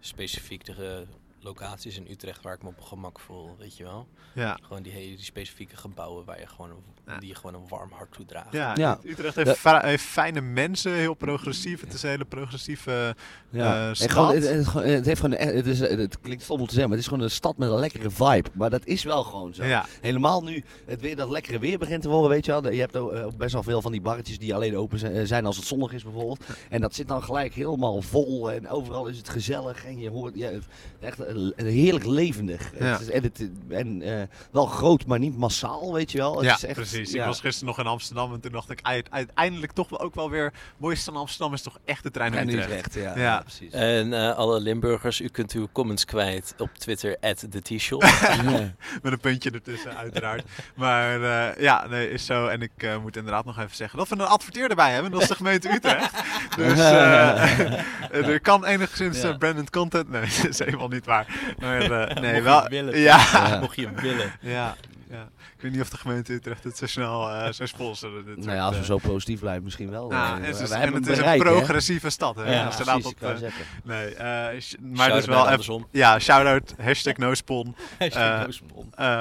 [0.00, 1.06] specifiek de
[1.46, 4.06] locaties in Utrecht waar ik me op gemak voel, weet je wel.
[4.34, 4.58] ja.
[4.62, 6.70] Gewoon die, hele, die specifieke gebouwen waar je gewoon
[7.06, 7.18] Ja.
[7.18, 8.52] die je gewoon een warm hart toedraagt.
[8.52, 8.98] Ja, Ja.
[9.04, 11.80] Utrecht heeft, heeft fijne mensen, heel progressief.
[11.80, 13.16] Het is een hele progressieve
[13.50, 14.10] Ja, eh, en stad.
[14.10, 16.98] gewoon, het, het, het heeft gewoon, het, is, het klinkt stom om te zeggen, maar
[16.98, 18.48] het is gewoon een stad met een lekkere vibe.
[18.52, 19.64] Maar dat is wel gewoon zo.
[19.64, 22.72] Ja, Helemaal nu het weer dat lekkere weer begint te worden, weet je wel.
[22.72, 25.44] Je hebt ook, eh, best wel veel van die barretjes die alleen open zijn- eh,
[25.44, 26.44] als het zonnig is bijvoorbeeld.
[26.68, 30.34] En dat zit dan gelijk helemaal vol en overal is het gezellig en je hoort
[30.36, 30.66] ja, het-
[31.00, 31.18] echt
[31.56, 32.70] heerlijk levendig.
[32.78, 32.84] Ja.
[32.86, 36.34] Het is, en het, en eh, wel groot, maar niet massaal, weet je wel.
[36.36, 37.12] Het ja is echt, precies.
[37.12, 37.20] ja.
[37.20, 40.14] Ik was gisteren nog in Amsterdam en toen dacht ik uit- uiteindelijk toch wel ook
[40.14, 40.44] wel weer...
[40.44, 42.66] Het mooiste van Amsterdam is toch echt de trein naar En Utrecht.
[42.70, 43.22] Utrecht, ja, Ja.
[43.22, 43.72] ja, precies.
[43.72, 48.02] En eh, alle Limburgers, u kunt uw comments kwijt op Twitter, at the T-shop.
[49.02, 50.44] Met een puntje ertussen, uiteraard.
[50.76, 52.46] maar eh, ja, nee, is zo.
[52.46, 55.10] En ik eh, moet inderdaad nog even zeggen dat we een adverteerder bij hebben.
[55.10, 56.14] Dat is de gemeente Utrecht.
[56.56, 57.78] Dus eh,
[58.28, 59.32] er kan enigszins Ja.
[59.36, 60.08] branded content...
[60.10, 61.15] Nee, dat is helemaal niet waar.
[61.58, 61.78] Maar
[62.20, 62.64] nee, Mocht je wel...
[62.68, 62.98] willen.
[62.98, 63.16] Ja.
[63.32, 63.58] Ja.
[63.60, 64.32] Mocht je willen.
[64.40, 64.74] Ja,
[65.10, 65.28] ja.
[65.56, 68.24] Ik weet niet of de gemeente Utrecht het zo snel eh zou sponsoren.
[68.24, 70.08] dit Nou ja, als we eh, zo positief blijven, misschien wel.
[70.08, 71.52] nou, Eh, en het we is, en hebben het is bereik, een hè?
[71.52, 72.36] progressieve stad.
[72.36, 72.54] Hè?
[72.54, 73.64] Ja, Als je precies, op, zeggen.
[73.84, 75.86] nee, eh, sh- maar dus wel even, andersom.
[75.90, 77.76] ja, shout-out, hashtag nospon.
[77.98, 78.46] Hashtag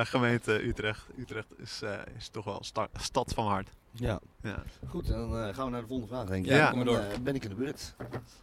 [0.05, 1.05] gemeente Utrecht.
[1.19, 3.69] Utrecht is, eh, is toch wel sta- stad van hart.
[3.97, 4.19] Ja.
[4.41, 4.63] Ja.
[4.87, 6.51] Goed, dan eh, gaan we naar de volgende vraag, denk ik.
[6.51, 7.03] Ja, kom maar dan, door.
[7.03, 7.95] eh, ben ik in de beurt.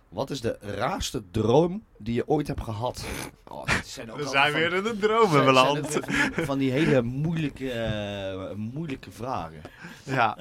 [0.09, 3.05] Wat is de raarste droom die je ooit hebt gehad?
[3.53, 5.91] Oh, zijn ook We zijn van- weer in de dromen zijn- beland.
[5.91, 6.03] van
[6.35, 9.61] die- Van die hele moeilijke, eh, moeilijke vragen.
[10.05, 10.37] Ja.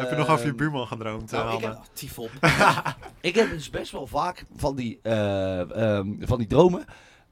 [0.00, 2.30] Heb je nog over je buurman gedroomd, eh, nou, ik heb- op.
[3.20, 5.60] Ik heb dus best wel vaak van die, eh,
[5.98, 6.84] ehm, van die dromen.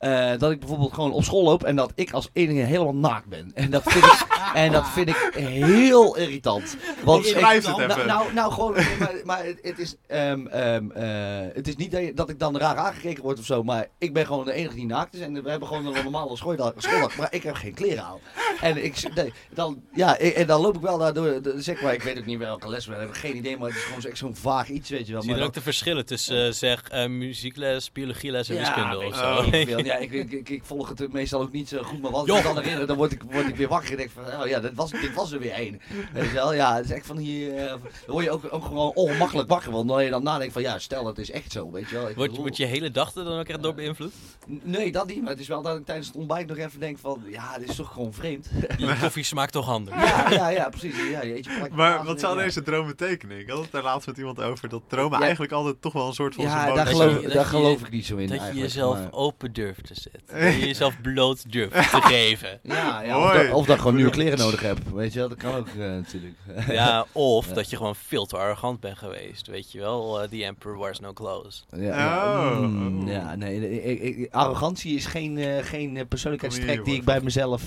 [0.04, 3.26] Eh, dat ik bijvoorbeeld gewoon op school loop en dat ik als enige helemaal naakt
[3.26, 3.50] ben.
[3.54, 6.76] En dat vind ik, en dat vind ik heel irritant.
[7.04, 8.06] Want ik- het nou, even.
[8.06, 11.90] nou, nou, gewoon, nee, maar, maar het, het is, ehm, ehm, eh, het is niet
[11.90, 14.52] dat, je- dat ik dan raar aangekeken word of zo, maar ik ben gewoon de
[14.52, 15.20] enige die naakt is.
[15.20, 18.18] En we hebben gewoon een normale schooldag, schooldag maar ik heb geen kleren aan.
[18.60, 22.18] En, ik, nee, dan, ja, en dan loop ik wel daardoor, zeg maar, ik weet
[22.18, 24.18] ook niet welke les we hebben, ik heb geen idee, maar het is gewoon echt
[24.18, 25.20] zo'n vaag iets, weet je wel.
[25.22, 28.60] Zie je Maar dan ook de verschillen tussen, eh, zeg, eh, muziekles, biologieles en Ja,
[28.60, 29.42] wiskunde of zo?
[29.64, 29.84] veel.
[29.84, 32.34] Ja, ik, ik, ik, ik volg het meestal ook niet zo goed, maar wat ik
[32.34, 34.60] me dan herinner, dan word ik, word ik weer wakker en denk van, oh ja,
[34.60, 35.80] dit was, dit was er weer één.
[36.12, 38.64] Weet je wel, ja, het is echt van hier, eh, dan word je ook, ook
[38.64, 41.70] gewoon ongemakkelijk wakker, want dan je dan nadenkt van, ja, stel het is echt zo,
[41.70, 42.02] weet je wel.
[42.02, 44.12] Wordt, bedoel- wordt je hele dag er dan ook echt door beïnvloed?
[44.46, 46.98] Nee, dat niet, maar het is wel dat ik tijdens het ontbijt nog even denk
[46.98, 48.50] van, ja, dit is toch gewoon vreemd.
[48.78, 49.96] Je koffie smaakt toch anders?
[50.02, 50.94] ja, ja, ja, precies.
[51.10, 52.44] Ja, je eet je plak Maar wat zou ja.
[52.44, 53.38] deze droom betekenen?
[53.38, 55.24] Ik had het daar laatst met iemand over dat dromen Ja.
[55.24, 57.90] eigenlijk altijd toch wel een soort van Ja, daar dat geloof, dat daar geloof ik
[57.90, 60.22] niet zo in Dat je jezelf maar- open durft te zetten.
[60.44, 62.60] Dat je jezelf bloot durft te geven.
[62.62, 65.38] Ja, ja of, dat, of dat gewoon nieuwe kleren nodig heb, weet je wel, dat
[65.38, 66.34] kan ook eh, natuurlijk.
[66.68, 67.54] Ja, of Ja.
[67.54, 69.46] dat je gewoon veel te arrogant bent geweest.
[69.46, 71.64] Weet je wel, eh, the emperor wears no clothes.
[71.70, 72.58] Ja, ja, Oh.
[72.58, 77.20] mm, ja nee, nee, ik- ik- arrogantie is geen, eh, geen persoonlijkheidstrek die ik bij
[77.20, 77.62] mezelf,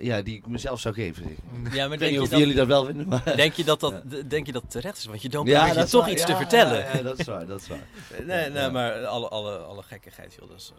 [0.00, 1.22] ja, die ik mezelf zou geven.
[1.22, 1.72] zeg.
[1.74, 3.36] Ja, maar Ik weet denk niet je, of dat, jullie dat wel vinden, maar...
[3.36, 3.94] denk, je dat dat,
[4.28, 5.04] denk je dat terecht is?
[5.04, 6.78] Want je dan Ja, toch waar, iets ja, te vertellen.
[6.78, 7.78] Ja, ja, dat is waar, dat is waar.
[8.26, 8.70] Nee, nee Ja.
[8.70, 10.50] maar alle, alle, alle gekkigheid, joh.
[10.50, 10.72] Dus,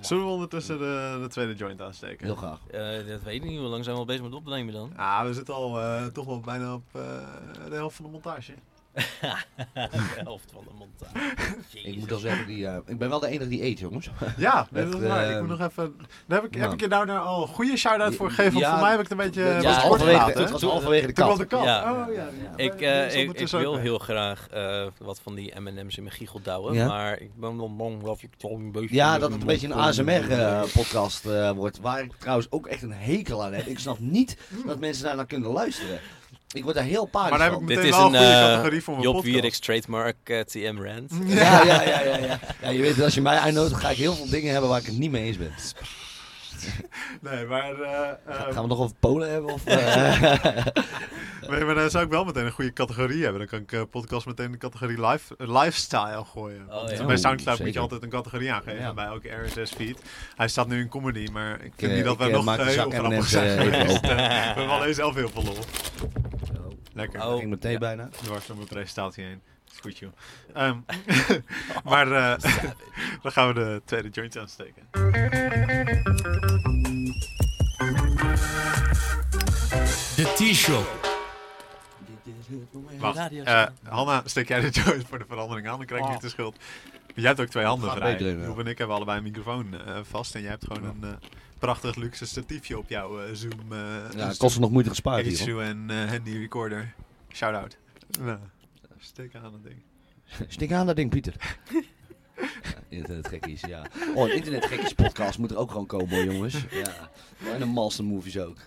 [0.00, 2.26] Zullen we ondertussen de, de tweede joint aansteken?
[2.26, 2.58] Heel graag.
[2.70, 3.58] eh, dat weet ik niet.
[3.58, 4.92] Hoe lang zijn we al bezig met opnemen dan?
[4.96, 7.02] Ah, we zitten al eh, toch wel bijna op eh,
[7.68, 8.52] de helft van de montage.
[9.74, 9.88] de
[10.24, 11.80] helft van de montage.
[11.82, 14.10] Ik moet al zeggen, die, eh, ik ben wel de enige die eet, jongens.
[14.36, 15.24] Ja, nee, Echt, dat is waar.
[15.28, 15.96] Ik eh, moet nog even...
[16.26, 18.52] Daar heb ik, heb ik je nou, nou al een goede shout-out voor gegeven?
[18.52, 19.42] Want Ja, voor mij heb ik het een beetje...
[19.42, 21.50] Het was was ja, kort halverwege, gelaten, het was halverwege de Toen was kat.
[21.50, 21.64] de kat.
[21.64, 21.92] Ja.
[21.92, 22.28] Oh ja.
[22.42, 22.56] ja.
[22.56, 26.02] Ik, Wij- eh, dat is ik, wil heel graag eh, wat van die M&M's in
[26.02, 26.74] mijn giegel douwen.
[26.74, 26.86] Ja?
[26.86, 28.94] Maar ik ben wel bang dat ik toch een beetje...
[28.94, 31.80] Ja, dat het een beetje een ASMR-podcast eh, wordt.
[31.80, 33.66] Waar ik trouwens ook echt een hekel aan heb.
[33.66, 36.00] Ik snap niet dat mensen daar naar kunnen luisteren.
[36.52, 37.66] Ik word daar heel panisch Maar dan heb ik van.
[37.66, 39.34] Dit meteen is een eh, categorie voor mijn Job podcast.
[39.34, 41.12] Wierik's trademark eh, TM Rant.
[41.26, 42.40] Ja, ja, ja, ja, ja.
[42.62, 44.80] ja, je weet dat als je mij uitnodigt, ga ik heel veel dingen hebben waar
[44.80, 45.52] ik het niet mee eens ben.
[47.20, 47.80] Nee, maar...
[47.80, 49.52] eh, eh, Gaan we nog over Polen hebben?
[49.52, 50.20] Of, eh?
[51.50, 53.48] nee, maar dan zou ik wel meteen een goede categorie hebben.
[53.48, 56.66] Dan kan ik podcast meteen de categorie life, lifestyle gooien.
[56.68, 57.06] Oh, Want.
[57.06, 58.94] Bij Soundcloud moet je altijd een categorie aangeven Ja.
[58.94, 59.98] bij elke RSS-feed.
[60.36, 62.90] Hij staat nu in comedy, maar ik vind niet dat ik, wij nog eh, heel
[62.90, 64.00] grappig zijn geweest.
[64.06, 65.56] we hebben alleen zelf heel veel lol.
[66.98, 67.24] Lekker.
[67.26, 67.38] Oh.
[67.38, 67.78] ging meteen Ja.
[67.78, 68.08] bijna.
[68.22, 69.40] Dwars door mijn presentatie heen.
[69.72, 70.12] Is goed, joh.
[70.54, 70.76] Ehm,
[71.90, 72.42] maar eh,
[73.22, 74.82] dan gaan we de tweede joint aansteken.
[80.16, 81.06] De T-shop.
[82.98, 85.76] Wacht, Radio eh, Hanna, steek jij de joint voor de verandering aan?
[85.76, 86.12] Dan krijg ik Oh.
[86.12, 86.56] niet de schuld.
[87.14, 88.32] Jij hebt ook twee handen vrij.
[88.44, 90.34] Rob en ik hebben allebei een microfoon eh, vast.
[90.34, 91.28] En jij hebt gewoon een eh,
[91.58, 93.72] prachtig luxe statiefje op jouw eh, Zoom.
[93.72, 93.78] eh
[94.16, 95.38] Ja, het kost nog moeite gespaard hier.
[95.38, 96.94] H2 en eh, handy recorder.
[97.32, 97.76] Shout-out.
[98.20, 98.38] Nou,
[98.98, 99.82] steek aan het ding.
[100.48, 101.34] Stik aan dat ding, Pieter.
[102.88, 103.86] Internetgekkies, ja.
[104.14, 106.64] Oh, een internetgekkies podcast moet er ook gewoon komen, jongens.
[106.70, 107.10] Ja.
[107.52, 108.58] En een Master Movies ook.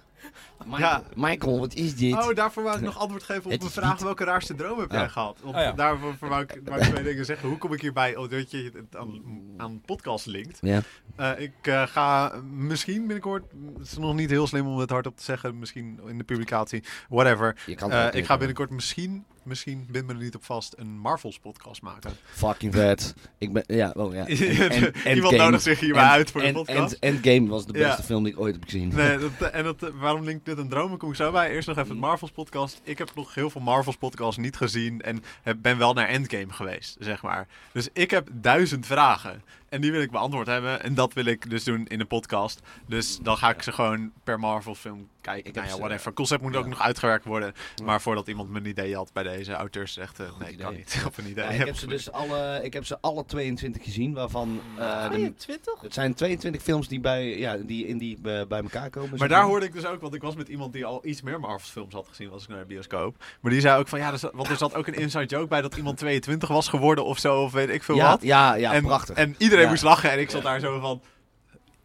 [0.66, 1.04] Michael, Ja.
[1.16, 2.14] Michael, wat is dit?
[2.14, 3.92] Oh, daarvoor wou ik nog antwoord geven op Het mijn vraag.
[3.94, 5.10] niet- Welke raarste droom heb jij Oh.
[5.12, 5.38] gehad?
[5.44, 5.72] Oh ja.
[5.72, 7.50] daarvoor wou ik, wou ik twee dingen zeggen.
[7.50, 8.16] Hoe kom ik hierbij?
[8.16, 9.22] Oh, dat je het aan,
[9.58, 10.58] aan podcast linkt.
[10.62, 10.82] Ja.
[11.16, 13.44] Eh, ik eh, ga misschien binnenkort,
[13.78, 16.84] het is nog niet heel slim om het hardop te zeggen, misschien in de publicatie,
[17.10, 17.62] whatever.
[17.66, 20.74] Je kan het Eh, ik ga binnenkort misschien, misschien bind me er niet op vast,
[20.78, 22.12] een Marvels podcast maken.
[22.24, 23.14] Fucking vet.
[23.38, 24.26] Ik ben, ja, oh ja.
[25.04, 26.94] En- Iemand nodigt zich hierbij End- uit voor de End- podcast.
[27.00, 27.88] End- Endgame was de Ja.
[27.88, 28.88] beste film die ik ooit heb gezien.
[28.96, 30.98] Nee, dat, en dat, eh, waarom linkt dit een droom?
[30.98, 31.52] Kom ik zo bij.
[31.52, 32.82] Eerst nog even het Marvels podcast.
[32.84, 36.52] Ik heb nog heel veel Marvels podcasts niet gezien en heb, ben wel naar Endgame
[36.54, 37.48] geweest, zeg maar.
[37.72, 41.50] Dus ik heb duizend vragen en die wil ik beantwoord hebben en dat wil ik
[41.50, 42.62] dus doen in een podcast.
[42.86, 45.50] Dus dan ga ik ze gewoon per Marvel film kijken.
[45.50, 46.06] Ik nou ja, whatever.
[46.06, 47.54] Het concept moet ook nog uitgewerkt worden.
[47.76, 47.84] Ja.
[47.84, 50.66] Maar voordat iemand me een idee had bij deze auteurs zegt, eh, Goed nee, idee.
[50.66, 51.04] kan niet.
[51.08, 51.44] Of een idee.
[51.44, 54.62] Ja, ik, heb ze dus alle, ik heb ze alle 22 gezien, waarvan...
[54.78, 55.82] Ah, eh, de, 20?
[55.82, 59.18] het zijn 22 films die, bij, ja, die in die eh, bij elkaar komen.
[59.20, 61.40] Maar daar hoorde ik dus ook, want ik was met iemand die al iets meer
[61.40, 63.16] Marvel films had gezien, was ik naar de bioscoop.
[63.42, 65.48] Maar die zei ook van, ja, er zat, want er zat ook een inside joke
[65.48, 68.22] bij dat iemand 22 was geworden of zo, of weet ik veel ja, wat.
[68.22, 69.16] ja, ja, en, prachtig.
[69.16, 69.70] En iedereen Ja.
[69.70, 71.02] moest lachen en ik zat daar zo van,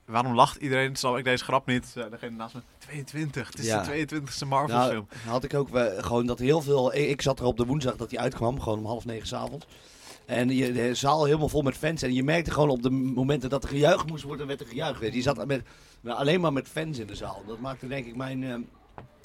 [0.07, 0.97] waarom lacht iedereen?
[0.97, 1.95] Snap ik deze grap niet?
[1.99, 3.47] Uh, degene naast me, 22.
[3.47, 3.83] Het is Ja.
[3.83, 5.07] de 22e Marvel Nou, film.
[5.27, 6.95] had ik ook wel- gewoon dat heel veel.
[6.95, 9.67] Ik, ik zat er op de woensdag dat hij uitkwam, gewoon om half negen s'avonds.
[10.27, 12.03] En je, de zaal helemaal vol met fans.
[12.03, 15.15] En je merkte gewoon op de momenten dat er gejuicht moest worden, werd er gejuicht.
[15.15, 15.23] Je.
[15.23, 15.63] Zat met,
[16.01, 17.43] met- alleen maar met fans in de zaal.
[17.47, 18.55] Dat maakte denk ik mijn, eh,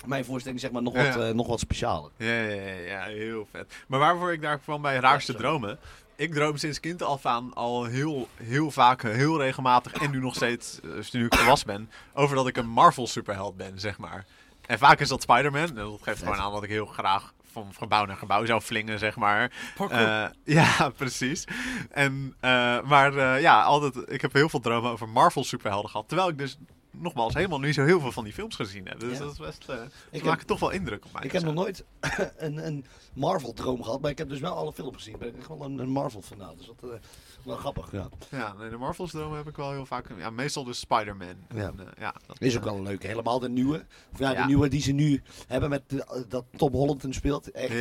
[0.06, 1.14] mijn voorstelling zeg maar, nog, Ja.
[1.14, 2.12] wat, eh, nog wat specialer.
[2.18, 3.74] Ja, ja, ja, ja, heel vet.
[3.88, 5.80] Maar waarvoor ik daar kwam bij Raarste Ja, Dromen.
[6.16, 10.36] Ik droom sinds kind af aan al heel, heel vaak, heel regelmatig en nu nog
[10.36, 14.26] steeds, dus nu ik volwassen ben, over dat ik een Marvel superheld ben, zeg maar.
[14.66, 15.68] En vaak is dat Spider-Man.
[15.68, 19.00] En Dat geeft gewoon aan dat ik heel graag van gebouw naar gebouw zou flingen,
[19.00, 19.52] zeg maar.
[19.90, 21.46] Eh, ja, precies.
[21.90, 26.08] En, eh, maar eh, ja, altijd, ik heb heel veel dromen over Marvel superhelden gehad.
[26.08, 26.58] Terwijl ik dus,
[26.92, 29.00] nogmaals, helemaal niet zo heel veel van die films gezien heb.
[29.00, 29.24] Dus Ja.
[29.24, 29.76] dat is best, eh
[30.12, 31.24] Ik maakt toch wel indruk op mij.
[31.24, 31.84] Ik heb nog nooit
[32.38, 35.14] een, een Marvel-droom gehad, maar ik heb dus wel alle films gezien.
[35.14, 36.58] Ik ben wel een, een Marvel-fanaat.
[36.58, 36.98] Dus dat eh
[37.46, 37.92] wel grappig.
[37.92, 38.10] Ja.
[38.30, 40.06] Ja, nee, de Marvels dromen heb ik wel heel vaak.
[40.18, 41.36] Ja, meestal dus Spider-Man.
[41.56, 41.68] Ja.
[41.68, 43.08] En, eh, ja, dat, Is ook wel een leuke.
[43.08, 43.86] Helemaal de nieuwe.
[44.14, 44.42] Of ja, Ja.
[44.42, 47.52] de nieuwe die ze nu hebben met de- dat Tom Holland speelt.
[47.52, 47.74] Echt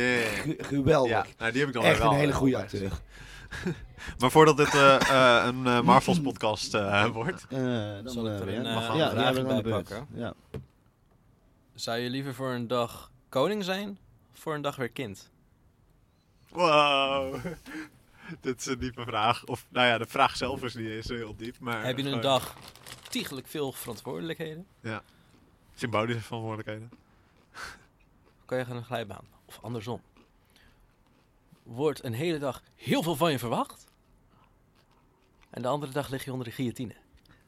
[0.57, 1.09] geweldig.
[1.11, 2.11] Ja, nou, die heb ik dan Echt wel.
[2.11, 2.91] een hele goede acteur.
[4.19, 7.45] Maar voordat dit eh, eh, een eh, Marvels podcast eh, wordt.
[7.49, 7.59] Eh,
[8.03, 10.07] dan, Zal ik er een, Mag een ja, vraag bij pakken?
[10.13, 10.33] Ja.
[11.73, 13.99] Zou je liever voor een dag koning zijn
[14.33, 15.29] of voor een dag weer kind?
[16.49, 17.35] Wow.
[18.41, 19.45] dit is een diepe vraag.
[19.45, 21.59] Of, nou ja, de vraag zelf is niet eens heel diep.
[21.59, 22.55] Maar Heb je een dag
[23.09, 24.67] tiegelijk veel verantwoordelijkheden?
[25.75, 26.91] Symbolische verantwoordelijkheden.
[28.45, 29.25] Kan je gaan een glijbaan?
[29.45, 30.01] Of andersom?
[31.71, 33.85] Wordt een hele dag heel veel van je verwacht?
[35.49, 36.95] En de andere dag lig je onder de guillotine.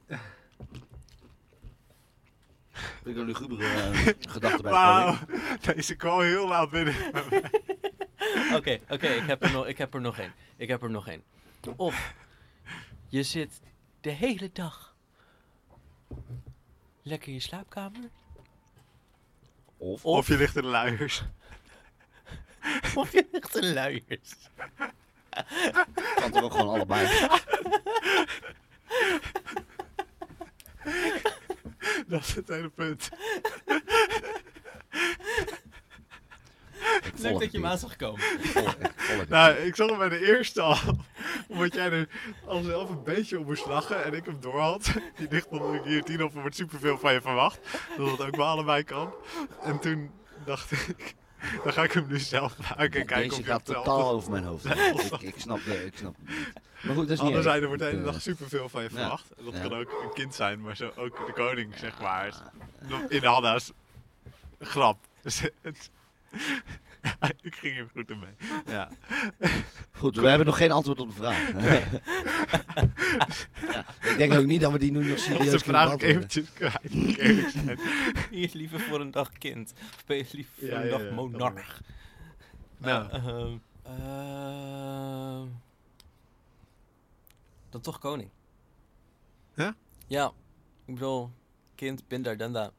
[3.03, 5.17] Ik wil nu lugubere uh, gedachten bij Wauw.
[5.61, 6.95] Deze kwam heel laat binnen.
[8.57, 10.33] Oké, oké, ik heb er nog- ik heb er nog één.
[10.55, 11.23] Ik heb er nog één.
[11.75, 12.13] Of
[13.07, 13.59] je zit
[14.01, 14.95] de hele dag
[17.01, 18.09] lekker in je slaapkamer.
[19.77, 21.23] Of, Of je ligt in de luiers.
[23.01, 24.35] Of je ligt in luiers.
[26.15, 27.27] kan toch ook gewoon allebei.
[32.07, 33.09] Dat is het hele punt.
[37.03, 38.21] Ik Leuk dat je hem aan zag komen.
[38.41, 38.55] Ik
[39.19, 40.77] ik Nou, ik zag hem bij de eerste al.
[41.47, 42.07] Omdat jij er
[42.45, 44.91] al zelf een beetje op moest lachen en ik hem door had.
[45.15, 47.59] Die ligt onder de guillotine of er wordt superveel van je verwacht.
[47.97, 49.13] Dat het ook bij allebei kan.
[49.63, 50.11] En toen
[50.45, 51.15] dacht ik,
[51.63, 54.09] dan ga ik hem nu zelf maken en kijken Deze of je gaat het totaal
[54.11, 54.65] over mijn hoofd.
[55.13, 56.53] ik, ik snap de, ik snap het niet.
[56.81, 59.25] Maar goed, dat is niet er wordt de hele dag eh, superveel van je verwacht.
[59.43, 59.59] Dat Ja.
[59.61, 62.51] kan ook een kind zijn, maar zo ook de koning, zeg maar.
[63.09, 63.71] In Hanna's
[64.59, 64.97] grap.
[65.23, 65.89] Dus het,
[67.41, 68.33] ik ging er goed in mee.
[68.65, 68.89] Ja.
[69.91, 71.51] Goed, we hebben nog geen antwoord op de vraag.
[73.73, 76.01] ja, ik denk ook niet dat we die nu nog Dat serieus is kunnen vraag
[76.01, 76.91] eventjes kwijt.
[76.91, 79.73] Ben je liever voor een dag kind?
[79.95, 81.81] Of ben je liever voor Ja, een ja, dag ja, dat monarch?
[82.77, 85.47] Nou, Ehm, ehm,
[87.69, 88.29] dan toch koning.
[89.53, 89.75] Ja?
[90.07, 90.31] Ja.
[90.85, 91.31] Ik bedoel,
[91.75, 92.71] kind, bin daar, dan daar.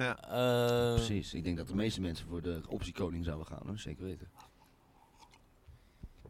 [0.00, 0.18] Ja.
[0.28, 3.78] Ehm, Precies, ik denk dat de meeste mensen voor de optie koning zouden gaan, hoor.
[3.78, 4.28] zeker weten.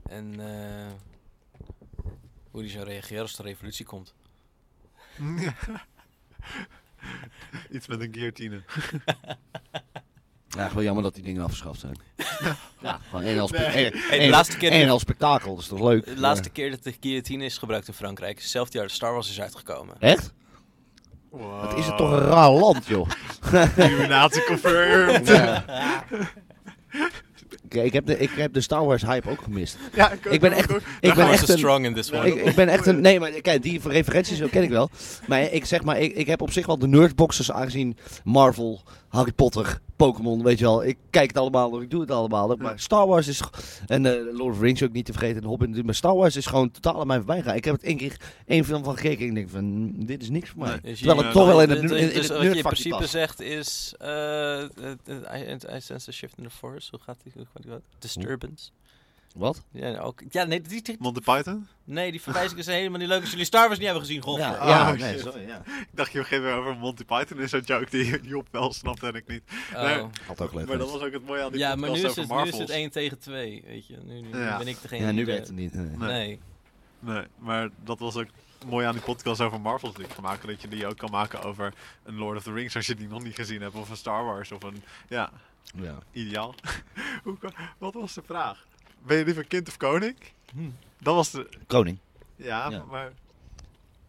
[0.08, 0.92] En eh,
[2.50, 4.14] hoe die zou reageren als de revolutie komt.
[7.70, 8.62] Iets met een guillotine.
[10.56, 11.96] Ja, gewoon jammer dat die dingen afgeschaft zijn.
[12.82, 13.60] ja, gewoon één als, Nee.
[13.64, 16.04] één, Hey, de één- laatste keer- één als spektakel, dat is toch leuk?
[16.04, 19.12] De laatste keer dat de guillotine is gebruikt in Frankrijk, is hetzelfde jaar dat Star
[19.12, 20.00] Wars is uitgekomen.
[20.00, 20.32] Echt?
[21.28, 21.60] Wow.
[21.60, 23.08] Wat is het toch een raar land, joh.
[23.76, 25.28] Illuminatie confirmed.
[25.28, 25.64] Ja.
[27.68, 29.76] Ik, heb de, ik heb de Star Wars hype ook gemist.
[29.94, 32.26] Ja, ik, ben echt- Ik Ik ben ben echt een, strong in this one.
[32.26, 33.00] ik, ik ben echt een...
[33.00, 34.90] Nee, maar kijk, die referenties ken ik wel.
[35.26, 39.32] Maar ik zeg maar, ik, ik heb op zich wel de nerdboxes aangezien Marvel, Harry
[39.32, 40.84] Potter, Pokémon, weet je wel.
[40.84, 42.56] Ik kijk het allemaal, ik doe het allemaal.
[42.56, 43.42] Maar Star Wars is...
[43.86, 45.84] En eh, Lord of the Rings ook niet te vergeten, en Hobbit.
[45.84, 47.56] Maar Star Wars is gewoon totaal aan mij voorbij gegaan.
[47.56, 50.22] Ik heb het één keer één film van gekeken en ik denk van, mm, dit
[50.22, 50.70] is niks voor mij.
[50.70, 50.80] Nee.
[50.80, 52.62] Dus Terwijl het toch wel in het, dus- in, in dus het wat je in
[52.62, 53.10] principe past.
[53.10, 53.94] zegt is...
[53.98, 54.68] eh, eh,
[55.34, 56.88] I, I sense a shift in the force.
[56.90, 57.32] Hoe gaat die?
[57.36, 57.72] Hoe gaat die?
[57.98, 58.70] Disturbance.
[59.34, 59.62] Wat?
[59.70, 61.66] Ja, ook, ja nee, die, die- Monty Python?
[61.84, 64.22] nee, die verwijzingen zijn helemaal niet leuk als jullie Star Wars niet hebben gezien.
[64.22, 64.38] God.
[64.38, 65.62] Ja, Oh, ja, nee, sorry, ja.
[65.66, 67.38] Ik dacht, je begint weer over Monty Python.
[67.38, 69.42] is zo'n joke die Job wel snapte en ik niet.
[69.74, 69.82] Oh.
[69.82, 70.04] Nee.
[70.26, 72.22] Had ook leuk maar dat was ook het mooie aan die Ja, maar podcast nu
[72.22, 73.96] is, over het, nu is het 1 tegen 2, weet je.
[74.04, 74.58] Nu, nu Ja.
[74.58, 75.74] ben ik degene Ja, nu de- het niet.
[75.74, 75.84] nee.
[75.86, 75.98] Nee.
[75.98, 76.38] Nee.
[77.00, 78.26] Nee, maar dat was ook
[78.66, 80.46] mooi aan die podcast over Marvels die ik gemaakt.
[80.46, 81.72] Dat je die ook kan maken over
[82.04, 83.74] een Lord of the Rings als je die nog niet gezien hebt.
[83.74, 84.82] Of een Star Wars of een...
[85.08, 85.30] Ja,
[85.74, 85.98] Ja.
[86.12, 86.54] ideaal.
[87.24, 87.36] Hoe
[87.78, 88.66] Wat was de vraag?
[89.06, 90.16] Ben je liever kind of koning?
[90.52, 90.68] Hm.
[90.98, 91.48] Dat was de...
[91.66, 91.98] Koning.
[92.36, 92.84] Ja, Ja.
[92.90, 93.12] maar...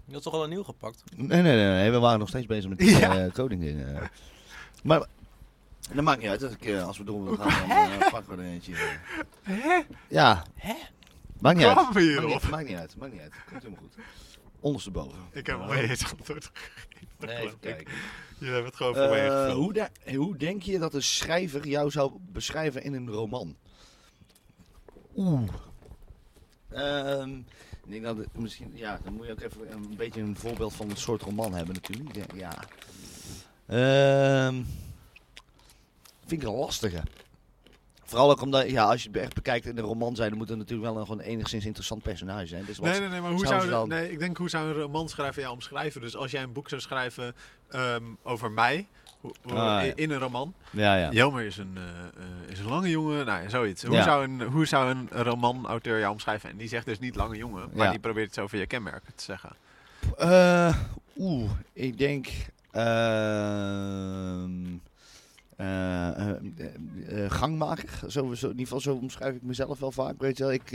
[0.05, 1.03] Je had toch al een nieuw gepakt?
[1.15, 3.17] Nee, nee, nee, nee, we waren nog steeds bezig met die Ja.
[3.25, 4.09] eh, coding dingen.
[4.83, 5.05] Maar
[5.93, 6.39] dat maakt niet uit.
[6.39, 8.73] Dat ik, eh, als we door willen gaan, dan eh, pakken we er eentje.
[9.41, 9.79] Hè?
[10.07, 10.45] Ja.
[10.55, 10.73] Hè?
[11.39, 11.75] Maakt niet uit.
[11.75, 12.95] Maakt niet, maakt niet uit.
[12.97, 13.33] Maakt niet uit.
[13.49, 14.03] Komt helemaal goed.
[14.59, 15.19] Ondersteboven.
[15.31, 17.37] Ik heb hem eens antwoord gegeven.
[17.37, 17.57] Even ik.
[17.59, 17.93] kijken.
[18.37, 21.67] Jullie hebben het gewoon voor mij Eh, hoe, de- hoe denk je dat een schrijver
[21.67, 23.55] jou zou beschrijven in een roman?
[25.15, 25.49] Oeh.
[26.69, 27.29] Ehm,
[27.83, 30.73] ik denk dat het misschien, ja, dan moet je ook even een beetje een voorbeeld
[30.73, 32.07] van een soort roman hebben natuurlijk.
[32.09, 32.63] Ik denk, Ja.
[33.67, 34.55] Ehm,
[36.25, 37.01] vind ik een lastige.
[38.03, 40.49] Vooral ook omdat, ja, als je het echt bekijkt in een roman zijn, dan moet
[40.49, 42.65] er natuurlijk wel een gewoon enigszins interessant personage zijn.
[42.65, 44.73] Dus wat, Nee, nee, nee, maar hoe zou, dan- nee, ik denk hoe zou een
[44.73, 46.01] romanschrijver jou omschrijven?
[46.01, 47.35] Dus als jij een boek zou schrijven
[47.69, 48.87] ehm, over mij,
[49.53, 50.53] Ah, in, een roman.
[50.69, 51.11] Ja, ja.
[51.11, 53.83] Jelmer is een, eh, eh, is een lange jongen, nou zoiets.
[53.83, 54.03] Hoe, Ja.
[54.03, 56.49] zou een, hoe zou een romanauteur jou omschrijven?
[56.49, 57.91] En die zegt dus niet lange jongen, maar Ja.
[57.91, 59.49] die probeert het zo je kenmerken te zeggen.
[60.17, 60.75] Eh,
[61.17, 62.27] Oeh, ik denk.
[62.71, 64.65] ehm,
[65.57, 67.89] eh, eh, eh, eh, gangmaker.
[68.07, 70.15] Zo, zo, in ieder geval zo omschrijf ik mezelf wel vaak.
[70.21, 70.53] Weet je wel.
[70.53, 70.71] Ik,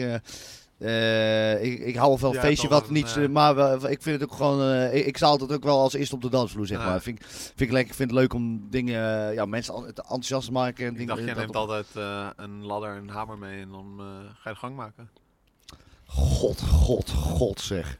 [0.79, 3.17] eh, ik, ik hou wel van Ja, een feestje wat een, niet.
[3.17, 4.63] eh, maar ik vind het ook gewoon.
[4.73, 7.01] eh, ik, ik sta altijd ook wel als eerste op de dansvloer, zeg maar.
[7.01, 7.95] Vind, ik- vind ik lekker.
[7.95, 9.33] Vind het leuk om dingen.
[9.35, 10.85] Ja, mensen enthousiast te maken.
[10.85, 11.87] En Ik dingen, dacht, jij neemt op- altijd
[12.37, 13.95] een ladder en een hamer mee en dan
[14.41, 15.09] ga je de gang maken.
[16.07, 17.99] God, god, god zeg.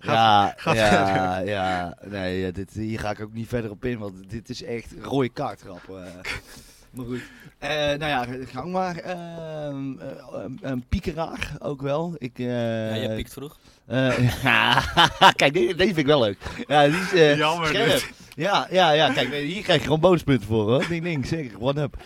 [0.00, 1.96] Ja, ja, ja.
[2.04, 5.28] Nee, dit, hier ga ik ook niet verder op in, want dit is echt rode
[5.28, 5.80] kaartgrap.
[6.96, 7.20] maar goed.
[7.58, 8.96] Eh, nou ja, gang maar.
[8.96, 12.14] Ehm, eh, een piekeraar ook wel.
[12.18, 12.46] Ik, eh,
[12.88, 13.58] ja, je piekt vroeg.
[13.86, 14.08] eh,
[15.40, 16.38] kijk, deze, deze vind ik wel leuk.
[16.66, 17.90] Ja, die is eh, Jammer scherp.
[17.90, 18.10] dit.
[18.34, 19.12] Ja, ja, ja.
[19.12, 20.86] Kijk, hier krijg je gewoon bonuspunten voor hoor.
[20.88, 21.60] Ding, ding, zeker.
[21.60, 21.96] One up.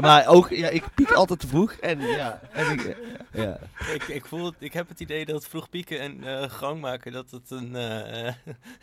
[0.00, 1.72] Maar ook, ja, ik piek altijd te vroeg.
[1.72, 2.96] En ja, en ik,
[3.32, 3.58] ja.
[3.94, 7.12] Ik, ik, voel het, ik heb het idee dat vroeg pieken en eh, gang maken,
[7.12, 8.34] dat het een eh eh,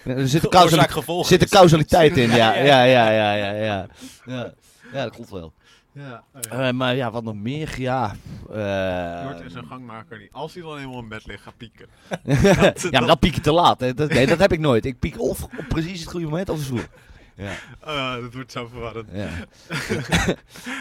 [0.03, 2.55] Er zit een causaliteit, oorzaak-gevolg zit een causaliteit in, ja.
[2.55, 3.09] Ja, Ja, ja.
[3.09, 3.87] ja, ja, ja,
[4.25, 5.03] ja.
[5.03, 5.53] Dat klopt wel.
[5.91, 7.73] Ja, Eh, maar ja, wat nog meer?
[7.77, 8.15] Ja.
[8.49, 11.87] eh, Jort is een gangmaker die, als hij dan helemaal in bed ligt, gaat pieken.
[12.91, 13.79] ja, maar dan piek je te laat.
[13.79, 13.93] Hè.
[13.93, 14.85] Dat, nee, dat heb ik nooit.
[14.85, 16.87] Ik piek of op precies het goede moment of vroeg.
[17.37, 17.55] Ja.
[17.79, 19.09] Ah, dat wordt zo verwarrend.
[19.13, 19.29] Ja.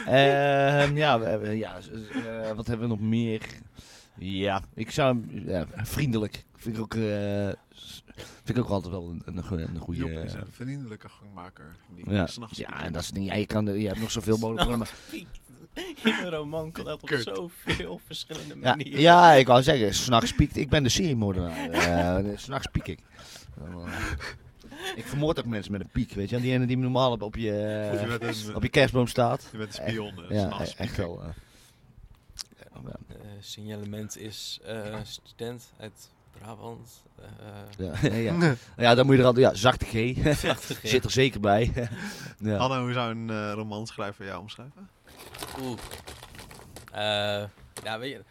[0.85, 1.79] Ehm, ja, we hebben, ja
[2.25, 3.40] eh, wat hebben we nog meer?
[4.19, 6.45] Ja, ik zou hem- ja, vriendelijk.
[6.57, 8.03] Vind ik ook, eh, s-
[8.45, 10.01] vind ik ook altijd wel een, een, een goede.
[10.01, 11.75] Job is een vriendelijke gangmaker.
[11.95, 13.27] Die ja, s'nachts ja, en dat is niet.
[13.29, 14.77] Ja, je, kan, je hebt nog zoveel mogelijk.
[14.77, 15.27] Maar, In
[16.05, 19.01] een roman kan dat op zoveel verschillende ja, manieren.
[19.01, 20.57] ja, ik wou zeggen, s'nachts piekt.
[20.57, 21.69] Ik ben de seriemoordenaar.
[21.71, 22.99] Eh s'nachts piek ik.
[24.96, 26.34] Ik vermoord ook mensen met een piek, weet je.
[26.34, 26.44] wel.
[26.44, 29.48] Die ene die normaal op, op, je, een, op je kerstboom staat.
[29.52, 30.24] je bent een spion.
[30.24, 30.96] eh, Ja, s'nachts echt pieken.
[31.08, 31.22] wel.
[31.22, 31.28] eh.
[32.84, 33.14] ja.
[33.14, 37.02] Eh, signalement is eh, student uit Brabant.
[37.78, 38.54] eh Ja, ja.
[38.76, 40.14] ja, dan moet je er altijd, ja, zachte G.
[40.40, 40.88] prachtig, hè?
[40.94, 41.72] Zit er zeker bij.
[42.38, 42.56] ja.
[42.56, 44.88] Anne, hoe zou een eh romanschrijver jou omschrijven?
[45.60, 45.78] Oeh.
[46.92, 47.44] Eh,
[47.84, 48.24] ja, weet je,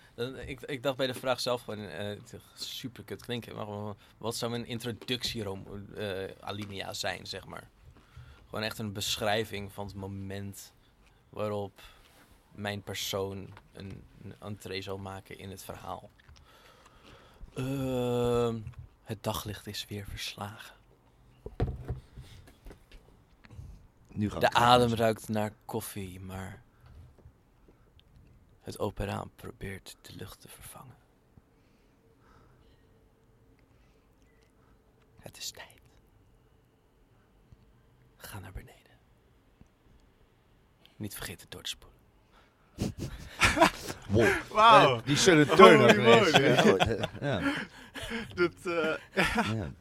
[0.46, 2.20] ik, ik dacht bij de vraag zelf gewoon eh,
[2.54, 3.56] super kut klinken.
[3.56, 7.70] Maar wat zou mijn introductierom eh alinea zijn, zeg maar?
[8.50, 10.74] Gewoon echt een beschrijving van het moment
[11.30, 11.82] waarop
[12.52, 16.10] mijn persoon een, een entree zal maken in het verhaal.
[17.54, 18.60] Ehm,
[19.04, 20.76] het daglicht is weer verslagen.
[24.08, 26.64] Nu gaat De adem ruikt naar koffie, maar
[28.66, 30.96] het open raam probeert de lucht te vervangen.
[35.20, 35.82] Het is tijd.
[38.18, 38.74] Ga naar beneden.
[40.96, 41.94] Niet vergeten door te spoelen.
[44.10, 44.28] Wow.
[44.52, 45.02] Wauw!
[45.02, 46.04] Die Turner.
[46.04, 46.64] Holy geweest.
[46.64, 47.54] Ja, eh, ja.
[48.36, 48.98] Dit, eh,
[49.56, 49.72] Ja.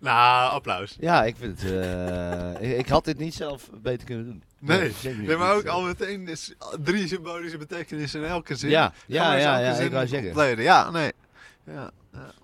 [0.00, 0.96] nou, applaus.
[1.00, 1.70] Ja, ik vind het.
[1.72, 4.42] eh, ik, ik had dit niet zelf beter kunnen doen.
[4.64, 4.92] Nee.
[5.02, 8.70] Nee, maar ook eh, al meteen is drie symbolische betekenissen in elke zin.
[8.70, 10.28] Ja, ja, ja, ja, ik wou zeggen.
[10.28, 10.64] ontleden.
[10.64, 11.12] Ja, nee.
[11.66, 11.90] Ja,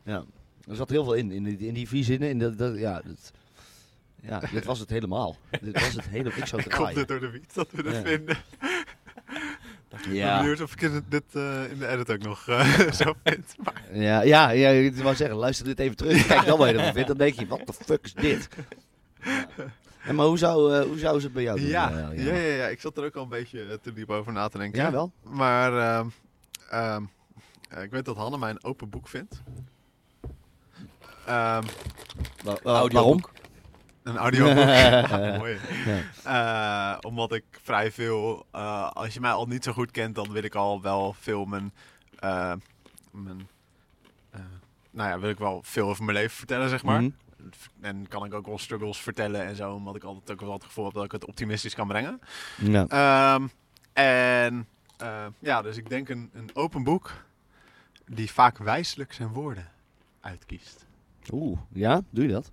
[0.04, 0.24] Ja,
[0.68, 2.28] er zat heel veel in, in die, in die vier zinnen.
[2.28, 3.32] In dat, dat, ja, dat,
[4.22, 5.36] ja, dit was het helemaal.
[5.62, 6.30] dit was het hele.
[6.34, 8.02] Ik zou het Komt dit door de wiet dat we Ja.
[8.02, 8.36] vinden?
[9.90, 13.14] Ik ben Ja, benieuwd of ik dit, eh, in de edit ook nog eh, zo
[13.24, 13.54] vind.
[13.64, 16.26] Maar ja, ja, ja, ik wou zeggen, luister dit even terug.
[16.26, 17.08] Kijk dan wat je ervan vindt.
[17.08, 18.48] Dan denk je, wat de fuck is dit?
[19.24, 19.46] Ja.
[20.08, 21.68] En maar hoe zou, eh, hoe zou ze het bij jou doen?
[21.68, 24.10] ja, eh, ja, ja, ja, ik zat er ook al een beetje eh, te diep
[24.10, 24.82] over na te denken.
[24.82, 25.12] Ja, wel?
[25.22, 26.06] Maar ehm,
[26.70, 27.02] ehm,
[27.68, 29.42] eh, ik weet dat Hanne mij een open boek vindt.
[31.26, 31.64] Ehm,
[32.44, 33.20] Wa- waarom?
[34.02, 34.64] een audioboek.
[34.78, 35.58] Ja, mooi.
[36.24, 36.92] Ja.
[36.92, 40.32] Eh, omdat ik vrij veel, eh, als je mij al niet zo goed kent, dan
[40.32, 41.72] wil ik al wel veel mijn,
[43.10, 43.48] mijn
[44.90, 47.00] nou ja, wil ik wel veel over mijn leven vertellen, zeg maar.
[47.00, 47.10] Mhm.
[47.80, 50.64] En kan ik ook wel struggles vertellen en zo, omdat ik altijd ook wel het
[50.64, 52.20] gevoel heb dat ik het optimistisch kan brengen.
[52.56, 52.86] Ja.
[52.86, 53.46] Ehm,
[53.92, 57.12] en eh, ja, dus ik denk een, een open boek
[58.06, 59.68] die vaak wijselijk zijn woorden
[60.20, 60.86] uitkiest.
[61.32, 62.50] Oeh, ja, doe je dat?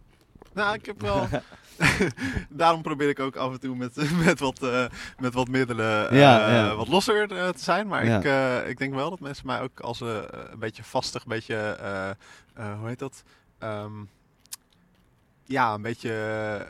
[0.53, 1.27] Nou, ik heb wel.
[2.49, 4.85] Daarom probeer ik ook af en toe met, met, wat, eh,
[5.19, 6.75] met wat middelen eh, Ja, ja.
[6.75, 7.87] wat losser eh, te zijn.
[7.87, 8.61] Maar Ja.
[8.61, 11.77] ik, ik denk wel dat mensen mij ook als een beetje vastig, een beetje.
[12.79, 13.23] hoe heet dat?
[13.59, 13.91] Ehm,
[15.45, 16.11] ja, een beetje.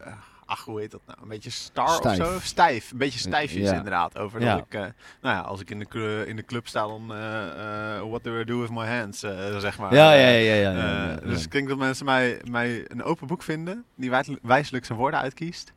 [0.05, 0.13] eh,
[0.45, 1.19] ach, hoe heet dat nou?
[1.21, 2.19] Een beetje star Stijf.
[2.19, 2.39] of zo?
[2.39, 2.91] Stijf.
[2.91, 3.75] Een beetje stijfjes Ja.
[3.75, 4.17] inderdaad.
[4.17, 4.55] Over Ja.
[4.55, 4.73] dat ik.
[4.73, 4.79] eh,
[5.21, 7.13] nou ja, als ik in de, clu- in de club sta, dan.
[7.13, 9.23] eh, eh, what do I do with my hands?
[9.23, 9.93] eh, zeg maar.
[9.93, 10.53] Ja, ja, ja, ja.
[10.55, 11.15] ja, eh, ja, ja.
[11.15, 14.97] Dus ik denk dat mensen mij, mij een open boek vinden, die wijs- wijselijk zijn
[14.97, 15.73] woorden uitkiest.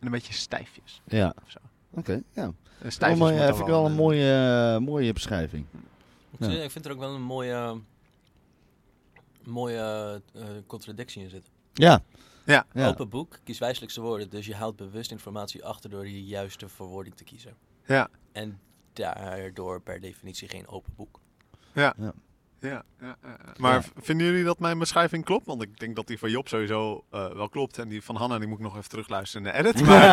[0.00, 1.00] En een beetje stijfjes.
[1.04, 1.34] Ja.
[1.44, 1.58] Of zo.
[1.90, 2.50] Oké, ja.
[2.86, 5.64] Stijfjes dan vind ik wel een mooie, mooie beschrijving.
[6.30, 7.80] Ik, vind- ik vind er ook wel een mooie,
[9.44, 11.50] mooie eh, contradictie in zitten.
[11.74, 12.02] Ja.
[12.50, 12.66] Ja.
[12.72, 12.88] ja.
[12.88, 14.30] Open boek, kies wijselijkste woorden.
[14.30, 17.54] Dus je haalt bewust informatie achter door de juiste verwoording te kiezen.
[17.86, 18.08] Ja.
[18.32, 18.58] En
[18.92, 21.20] daardoor per definitie geen open boek.
[21.72, 22.12] Ja, ja,
[22.60, 23.16] ja, ja.
[23.58, 23.82] Maar Ja.
[23.82, 25.46] v- vinden jullie dat mijn beschrijving klopt?
[25.46, 27.78] Want ik denk dat die van Job sowieso eh, wel klopt.
[27.78, 29.82] En die van Hanna die moet ik nog even terugluisteren in de edit.
[29.86, 30.02] Maar,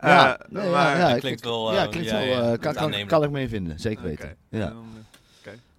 [0.00, 2.40] Ja, nee, maar- ja, ja, dat ik- klinkt wel, ja, eh, klinkt ja, wel, ja,
[2.40, 3.06] eh, kan, kan, aannemen.
[3.06, 4.36] kan ik mee vinden, zeker weten.
[4.48, 4.60] Ja.
[4.66, 4.86] En dan,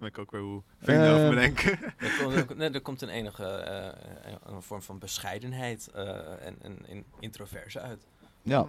[0.06, 1.78] ik ook weer hoe vrienden over me Eh, denken.
[1.98, 6.78] Er komt, er, er komt een enige eh, een vorm van bescheidenheid eh, en, en,
[6.88, 8.06] en introverse uit.
[8.42, 8.66] Ja.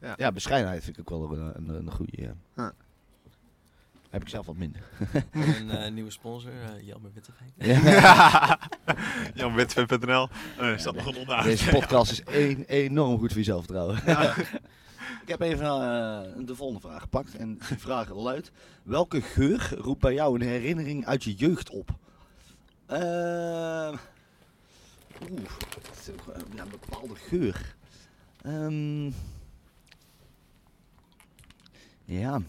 [0.00, 0.14] Ja.
[0.16, 2.12] ja, bescheidenheid vind ik ook wel een, een, een goede.
[2.22, 2.34] Ja.
[2.56, 2.72] Ja.
[4.10, 4.82] Heb ik zelf wat minder.
[5.30, 7.52] een eh, nieuwe sponsor, uh, Jelmer Witteveen.
[7.56, 8.58] Ja.
[9.34, 10.28] JanWitve.nl.
[10.60, 11.42] Oh, staat nog een.
[11.42, 13.98] Deze podcast is een, enorm goed voor jezelf trouwen.
[15.22, 17.36] ik heb even eh, de volgende vraag gepakt.
[17.36, 18.50] En die vraag luidt:
[18.82, 21.90] Welke geur roept bij jou een herinnering uit je jeugd op?
[22.86, 23.96] Ehm
[25.30, 25.40] Oeh,
[26.34, 27.76] eh, een bepaalde geur.
[28.42, 29.06] Ehm,
[32.04, 32.40] ja,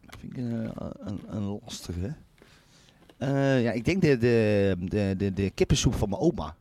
[0.00, 2.14] dat vind ik een, een, een lastige.
[3.16, 6.56] Eh, ja, ik denk de, de, de, de, de kippensoep van mijn oma.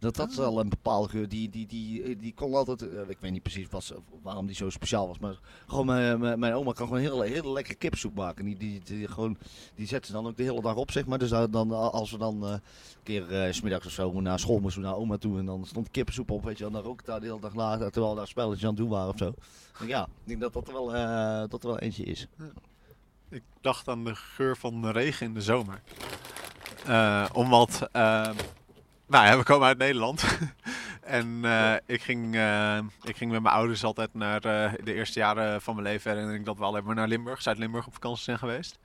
[0.00, 1.28] Dat dat is wel een bepaalde geur.
[1.28, 4.70] Die, die, die, die kon altijd, eh, ik weet niet precies wat, waarom die zo
[4.70, 8.44] speciaal was, maar gewoon mijn, mijn, mijn oma kan gewoon heel, heel lekker kippensoep maken.
[8.44, 9.36] Die, die, die, gewoon,
[9.74, 11.18] die zet ze dan ook de hele dag op, zeg maar.
[11.18, 12.60] Dus dan- als we dan eh, een
[13.02, 15.90] keer eh, 's smiddags of zo naar school moesten, naar oma toe en dan stond
[15.90, 16.64] kippensoep op, weet je.
[16.66, 18.88] En dan rook ik daar de hele dag later, terwijl daar spelletjes aan het doen
[18.88, 19.32] waren of zo.
[19.86, 22.26] Ja, ik denk dat dat er wel, eh, dat er wel eentje is.
[23.28, 25.82] Ik dacht aan de geur van de regen in de zomer.
[26.86, 28.30] Eh, omdat, eh,
[29.10, 30.24] nou ja, we komen uit Nederland.
[31.00, 35.18] en eh, ik, ging, eh, ik ging met mijn ouders altijd naar eh, de eerste
[35.18, 36.10] jaren van mijn leven.
[36.10, 38.78] Herinner ik dat we alleen maar naar Limburg, Zuid-Limburg op vakantie zijn geweest.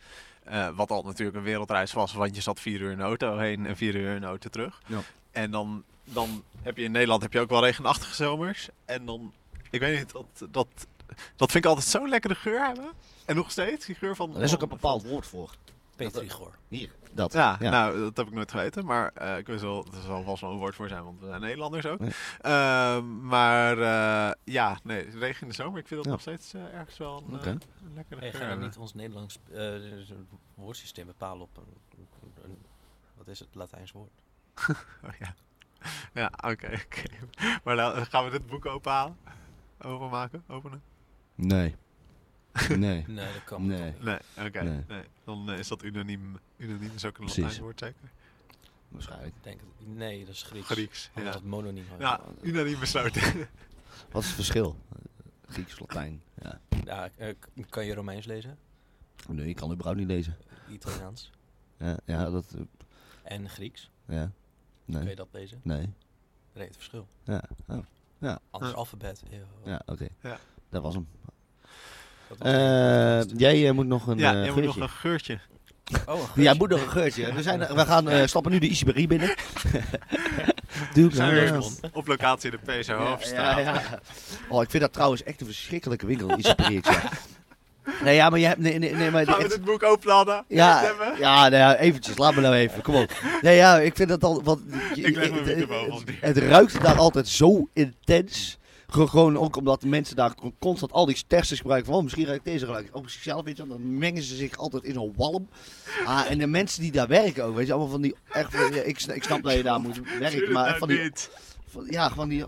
[0.76, 3.66] Wat al natuurlijk een wereldreis was, want je zat vier uur in de auto heen
[3.66, 4.82] en vier uur in de auto terug.
[4.86, 5.00] Ja.
[5.32, 8.70] En dan, dan heb je in Nederland heb je ook wel regenachtige zomers.
[8.86, 9.34] En dan,
[9.70, 10.68] ik weet niet, dat, dat,
[11.36, 12.92] dat vind ik altijd zo'n lekkere geur hebben.
[13.26, 14.36] En nog steeds, die geur van...
[14.36, 15.52] Er is ook een bepaald woord voor.
[15.96, 16.56] Petrigor.
[16.68, 17.34] Hier, dat.
[17.34, 18.86] ja, nou, dat heb ik nooit geweten.
[18.86, 21.26] Maar eh, ik wist wel, er zal vast wel een woord voor zijn, want we
[21.28, 22.00] zijn Nederlanders ook.
[22.02, 22.10] Ja.
[22.98, 26.12] Ehm, maar eh, ja, nee, regen in de zomer, ik vind dat Ja.
[26.12, 27.62] nog steeds eh, ergens wel een, eh, een
[27.94, 30.12] lekkere Hey, niet ons Nederlands eh, dus
[30.56, 32.08] woordsysteem bepalen op een,
[32.44, 32.58] een-
[33.18, 34.12] wat is het, Latijns woord?
[35.06, 35.36] Oh, ja,
[36.14, 37.04] ja oké, oké.
[37.64, 39.18] Maar nou, gaan we dit boek openhalen?
[39.82, 40.44] Openmaken?
[40.48, 40.82] Openen?
[41.36, 41.76] Nee.
[42.78, 43.04] Nee.
[43.08, 43.84] Nee, dat kan Nee.
[43.92, 44.04] niet.
[44.04, 44.62] Nee, oké.
[44.64, 44.84] Nee.
[44.88, 45.04] Nee.
[45.24, 46.38] Dan eh, is dat unaniem.
[46.58, 47.26] Unaniem is ook een.
[47.26, 48.10] Latijns woord zeker?
[48.88, 49.36] Waarschijnlijk.
[49.36, 50.68] Ik Denk het, nee, dat is Grieks.
[50.68, 51.42] Grieks, Anders ja.
[51.42, 51.86] had mononiem.
[52.00, 53.22] Ja, unaniem besloten.
[54.12, 54.78] Wat is het verschil?
[55.48, 56.22] Grieks, Latijn.
[56.42, 56.60] Ja.
[56.86, 57.36] Ja, eh,
[57.70, 58.58] kan je Romeins lezen?
[59.28, 60.38] Nee, ik kan überhaupt niet lezen.
[60.70, 61.32] Italiaans.
[61.78, 62.54] Ja, ja dat.
[62.56, 62.62] eh,
[63.24, 63.90] En Grieks.
[64.08, 64.32] Ja.
[64.92, 65.16] Kan je Nee.
[65.16, 65.60] dat lezen?
[65.64, 65.94] Nee.
[66.54, 67.08] Nee, het verschil.
[67.24, 67.44] Ja.
[67.68, 67.84] Oh.
[68.52, 68.78] Anders Ja.
[68.78, 69.24] alfabet.
[69.30, 69.46] eeuw.
[69.64, 70.08] Ja, oké.
[70.22, 70.40] Ja.
[70.70, 71.08] Dat was hem.
[72.40, 74.82] Eh, jij eh, moet nog een ja, eh, jij moet nog geurtje.
[74.82, 75.40] een geurtje.
[76.06, 77.34] Oh, een Ja, moet nog een geurtje.
[77.34, 79.36] We, zijn, we gaan eh, stappen nu de Isiberi binnen.
[80.94, 81.60] Zijn nou, ja.
[81.94, 83.58] op locatie in de PSO Ja, Hoofdstraat.
[83.58, 83.82] ja, ja.
[84.50, 86.94] Oh, ik vind dat trouwens echt een verschrikkelijke winkel, Isiberietje.
[88.04, 88.60] Nee, ja, maar je hebt...
[88.60, 90.44] Nee, nee, nee, maar Gaan we echt- dit boek opladen?
[90.48, 91.20] Ja, Stemmen?
[91.20, 93.12] ja, nou ja, eventjes, laat me nou even, kom op.
[93.42, 94.62] Nee, ja, ik vind dat al, want
[94.96, 96.04] je- Ik leg mijn het- microfoon.
[96.20, 98.58] Het ruikt daar altijd zo intens.
[98.88, 101.88] Ge- Gewoon ook omdat de mensen daar con- constant al die stersters gebruiken.
[101.90, 102.90] Van, oh, misschien ruikt deze gelijk.
[102.96, 103.68] Op zichzelf, weet je.
[103.68, 105.50] Dan mengen ze zich altijd in een walm.
[106.06, 107.72] Ah, en de mensen die daar werken ook, weet je.
[107.72, 110.52] Allemaal van die, echt, ja, ik, ik snap dat je daar moet werken.
[110.52, 111.12] Maar echt van nou die,
[111.68, 112.46] van, ja, van die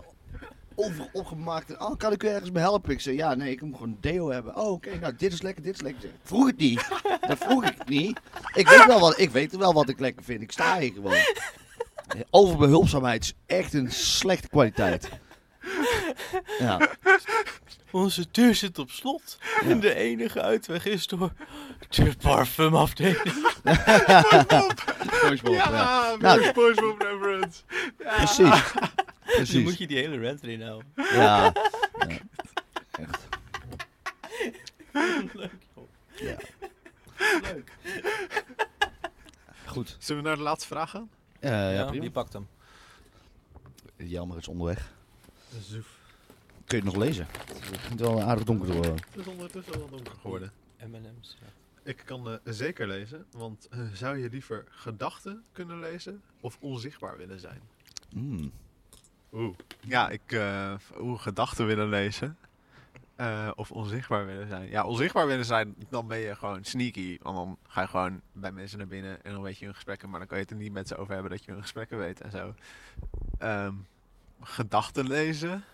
[0.74, 1.70] over opgemaakt.
[1.70, 2.90] En, oh, kan ik u ergens bij helpen?
[2.90, 4.56] Ik zei, ja, nee, ik moet gewoon een deo hebben.
[4.56, 6.04] Oh, oké, nou, dit is lekker, dit is lekker.
[6.04, 6.88] Ik Vroeg het niet.
[7.28, 8.20] Dat vroeg ik niet.
[8.54, 10.42] Ik weet, wel wat, ik weet wel wat ik lekker vind.
[10.42, 11.16] Ik sta hier gewoon.
[12.30, 15.08] Overbehulpzaamheid is echt een slechte kwaliteit.
[16.58, 16.88] Ja,
[17.90, 19.38] Onze deur zit op slot.
[19.62, 21.32] En de enige uitweg is door
[21.88, 23.32] de parfumafdeling.
[25.12, 25.70] SpongeBob, ja.
[25.70, 27.62] Ja, Nou, SpongeBob reference.
[27.98, 28.62] Ja.
[29.24, 29.52] Precies.
[29.52, 30.92] Dan moet je die hele rant erin houden.
[30.94, 31.04] Ja.
[31.14, 31.52] ja.
[32.90, 33.28] Echt.
[35.34, 35.88] Leuk, joh.
[36.14, 36.36] Ja.
[37.42, 37.72] Leuk.
[39.66, 39.96] Goed.
[39.98, 41.10] Zullen we naar de laatste vraag gaan?
[41.40, 42.00] Eh, ja, Ja, prima.
[42.00, 42.48] wie pakt hem?
[43.96, 44.92] Jammer, het is onderweg.
[45.60, 45.96] Zoef.
[46.64, 47.26] Kun je het nog lezen?
[47.30, 48.94] Het begint wel aardig donker te worden.
[48.94, 50.52] Het is ondertussen wel donker geworden.
[50.78, 51.36] M&M's.
[51.40, 51.46] Ja.
[51.82, 57.16] Ik kan eh, zeker lezen, want eh, zou je liever gedachten kunnen lezen of onzichtbaar
[57.16, 57.60] willen zijn?
[58.10, 58.52] Mm.
[59.32, 59.56] Oeh.
[59.80, 62.36] Ja, ik uh, oeh, gedachten willen lezen.
[63.16, 64.70] Uh, of onzichtbaar willen zijn.
[64.70, 67.18] Ja, onzichtbaar willen zijn, dan ben je gewoon sneaky.
[67.22, 70.10] Want dan ga je gewoon bij mensen naar binnen en dan weet je hun gesprekken.
[70.10, 71.98] Maar dan kan je het er niet met ze over hebben dat je hun gesprekken
[71.98, 72.54] weet en zo.
[73.42, 73.86] Um,
[74.42, 75.64] gedachten lezen.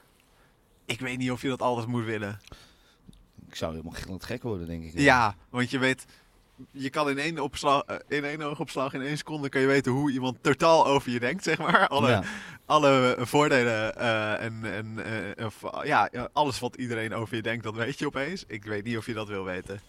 [0.85, 2.41] Ik weet niet of je dat altijd moet willen.
[3.49, 4.99] Ik zou helemaal gillend gek worden, denk ik.
[4.99, 6.05] Ja, want je weet,
[6.71, 10.11] je kan in één, opslag, in één oogopslag, in één seconde, kun je weten hoe
[10.13, 11.89] iemand totaal over je denkt, zeg maar.
[11.89, 12.23] Alle, Ja.
[12.67, 14.99] alle voordelen uh, en, en
[15.39, 18.45] uh, of, ja, alles wat iedereen over je denkt, dat weet je opeens.
[18.47, 19.81] Ik weet niet of je dat wil weten.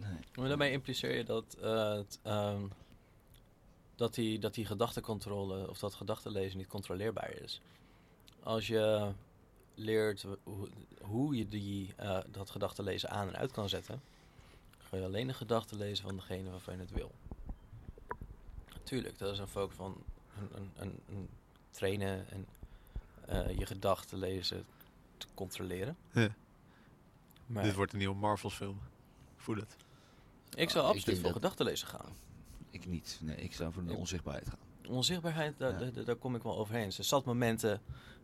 [0.00, 0.18] Nee.
[0.34, 1.98] Maar daarmee impliceer je dat, uh,
[2.52, 2.72] um,
[3.96, 7.60] dat, die, dat die gedachtencontrole of dat gedachtenlezen niet controleerbaar is.
[8.46, 9.12] Als je
[9.74, 10.68] leert hoe,
[11.00, 14.02] hoe je die, uh, dat gedachtenlezen aan en uit kan zetten,
[14.78, 17.10] ga je alleen de gedachten lezen van degene waarvan je het wil.
[18.72, 20.02] Natuurlijk, dat is een focus van
[20.38, 21.28] een, een, een, een
[21.70, 22.46] trainen en
[23.30, 24.66] uh, je gedachten lezen
[25.16, 25.96] te controleren.
[26.12, 26.34] Ja.
[27.46, 28.80] Maar Dit wordt een nieuwe Marvels film.
[29.36, 29.76] Voel het.
[30.54, 32.16] Ik zou oh, absoluut voor gedachtenlezen gaan.
[32.70, 33.18] Ik niet.
[33.22, 34.65] Nee, ik zou voor de onzichtbaarheid gaan.
[34.88, 35.90] Onzichtbaarheid, daar, ja.
[35.90, 36.92] daar, daar, kom ik wel overheen.
[36.96, 37.80] Er zat momenten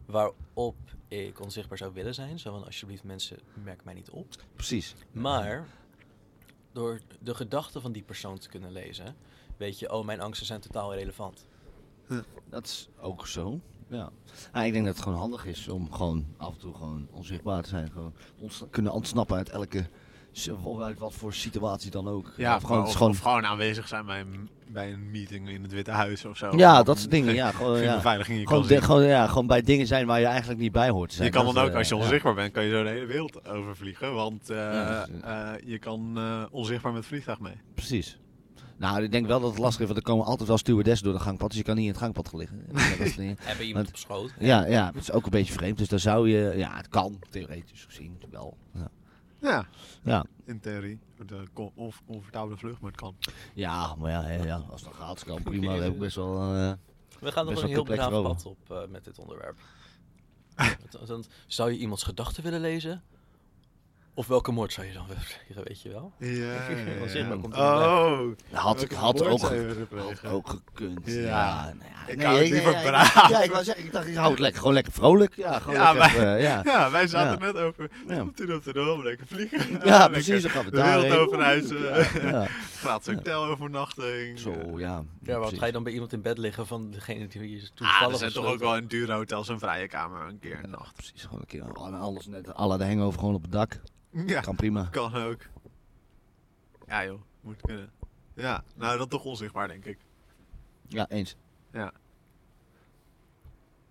[0.07, 0.77] waarop
[1.09, 2.39] ik onzichtbaar zou willen zijn.
[2.39, 4.27] Zo van, alsjeblieft mensen, merk mij niet op.
[4.55, 4.95] Precies.
[5.13, 5.67] Maar,
[6.73, 9.17] door de gedachten van die persoon te kunnen lezen,
[9.57, 11.47] weet je, oh, mijn angsten zijn totaal irrelevant.
[12.49, 13.61] Dat is ook zo.
[13.89, 14.11] Ja.
[14.53, 17.63] Nou, ik denk dat het gewoon handig is om gewoon af en toe gewoon onzichtbaar
[17.63, 17.91] te zijn.
[17.91, 18.13] Gewoon
[18.71, 19.87] kunnen ontsnappen uit elke,
[20.99, 22.33] wat voor situatie dan ook.
[22.37, 23.11] Ja, of gewoon, of, gewoon...
[23.11, 26.57] of gewoon aanwezig zijn bij een, bij een meeting in het Witte Huis of zo.
[26.57, 27.35] Ja, dat soort dingen.
[27.35, 27.95] Ja, gewoon, ja.
[27.95, 30.72] beveiliging je gewoon, kan de, gewoon, ja, gewoon bij dingen zijn waar je eigenlijk niet
[30.72, 31.26] bij hoort te zijn.
[31.26, 32.39] Je kan dan ook, als je onzichtbaar ja.
[32.41, 34.14] bent, kan je zo de hele wereld overvliegen.
[34.14, 37.55] Want uh, Ja, dus, uh, je kan uh, onzichtbaar met het vliegtuig mee.
[37.74, 38.18] Precies.
[38.76, 41.14] Nou, ik denk wel dat het lastig is, want er komen altijd wel stewardessen door
[41.14, 42.64] de gangpad, dus je kan niet in het gangpad gaan liggen.
[42.74, 44.30] Ja, dat is niet- Hebben iemand op schoot?
[44.39, 47.18] ja, ja, het is ook een beetje vreemd, dus daar zou je, ja, het kan
[47.30, 48.57] theoretisch gezien wel.
[48.74, 48.89] Ja,
[49.43, 49.66] Ja,
[50.05, 50.24] ja.
[50.45, 50.99] in theorie.
[51.26, 53.16] De com- of comfortabele vlucht, maar het kan.
[53.55, 55.72] ja maar ja, hè, ja, als het dan gaat, kan prima.
[55.72, 56.55] Dat heb ik best wel.
[56.55, 56.72] eh,
[57.20, 59.59] We gaan nog een heel voor pad op eh, met dit onderwerp.
[61.07, 63.03] Want zou je iemands gedachten willen lezen?
[64.15, 66.13] Of welke moord zou je dan willen plegen, weet je wel?
[66.19, 68.21] Ja, er Oh,
[68.53, 71.01] had welke had ook, had ook gekund.
[71.05, 71.13] Ja.
[71.21, 72.07] Ja, nou ja.
[72.13, 73.29] Ik Nee, hou het ik- liever ja, ik- braaf.
[73.29, 75.37] Ja, ik zeggen, ik dacht, ik hou het lekker, gewoon lekker vrolijk.
[75.37, 76.61] Ja, gewoon Ja, lekker, maar- eh, ja.
[76.73, 77.53] Ja, wij zaten Ja.
[77.53, 77.91] net over.
[78.09, 78.15] Ja.
[78.15, 78.27] Ja.
[78.35, 79.71] Toen op de dom, lekker vliegen.
[79.71, 81.01] Ja, lekker precies, dan gaan we De daarheen.
[81.11, 81.81] wereld overreizen.
[82.27, 82.47] Ja,
[82.81, 84.39] Gratis hotelovernachting.
[84.39, 85.03] zo, ja.
[85.23, 87.69] Ja, wat ga je dan bij iemand in bed liggen van degene die je Ah,
[87.75, 90.71] toevallig er zijn toch ook wel in dure hotels een vrije kamer een keer een
[90.71, 90.95] Ja, nacht.
[90.95, 93.81] precies, gewoon een keer en alles net, alle de hangover gewoon op het dak.
[94.13, 94.89] Ja, Kan prima.
[94.91, 95.41] kan ook.
[96.87, 97.93] Ja joh, moet kunnen.
[98.35, 99.99] Ja, nou dat toch onzichtbaar denk ik.
[100.89, 101.37] Ja, eens.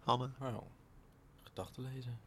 [0.04, 0.30] Hanne?
[0.40, 0.64] Nou,
[1.44, 2.20] gedachten lezen.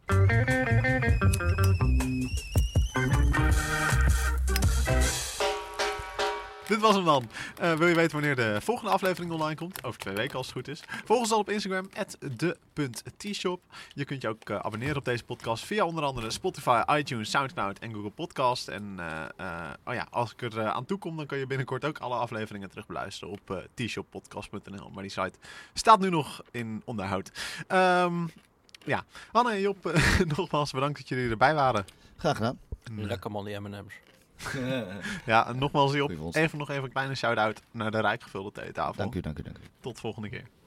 [6.68, 7.28] Dit was hem dan.
[7.58, 9.84] Eh, wil je weten wanneer de volgende aflevering online komt?
[9.84, 10.82] Over twee weken als het goed is.
[11.04, 11.88] Volg ons dan op Instagram,
[12.36, 13.60] de.tshop.
[13.94, 17.78] Je kunt je ook eh, abonneren op deze podcast via onder andere Spotify, iTunes, Soundcloud
[17.78, 18.68] en Google Podcast.
[18.68, 21.84] En eh, eh, oh ja, als ik er aan toe kom, dan kan je binnenkort
[21.84, 24.90] ook alle afleveringen terug beluisteren op tshoppodcast.nl.
[24.90, 25.38] Maar die site
[25.74, 27.32] staat nu nog in onderhoud.
[27.66, 28.26] Ehm,
[28.84, 29.92] ja, Anne en Job,
[30.36, 31.84] nogmaals bedankt dat jullie erbij waren.
[32.16, 32.58] Graag gedaan.
[32.96, 33.94] Lekker man, die M&M's.
[35.26, 38.94] ja, en nogmaals Job, even nog even een kleine shout-out naar de rijkgevulde theetafel.
[38.94, 39.60] Dank u, dank u, dank u.
[39.80, 40.44] Tot volgende keer.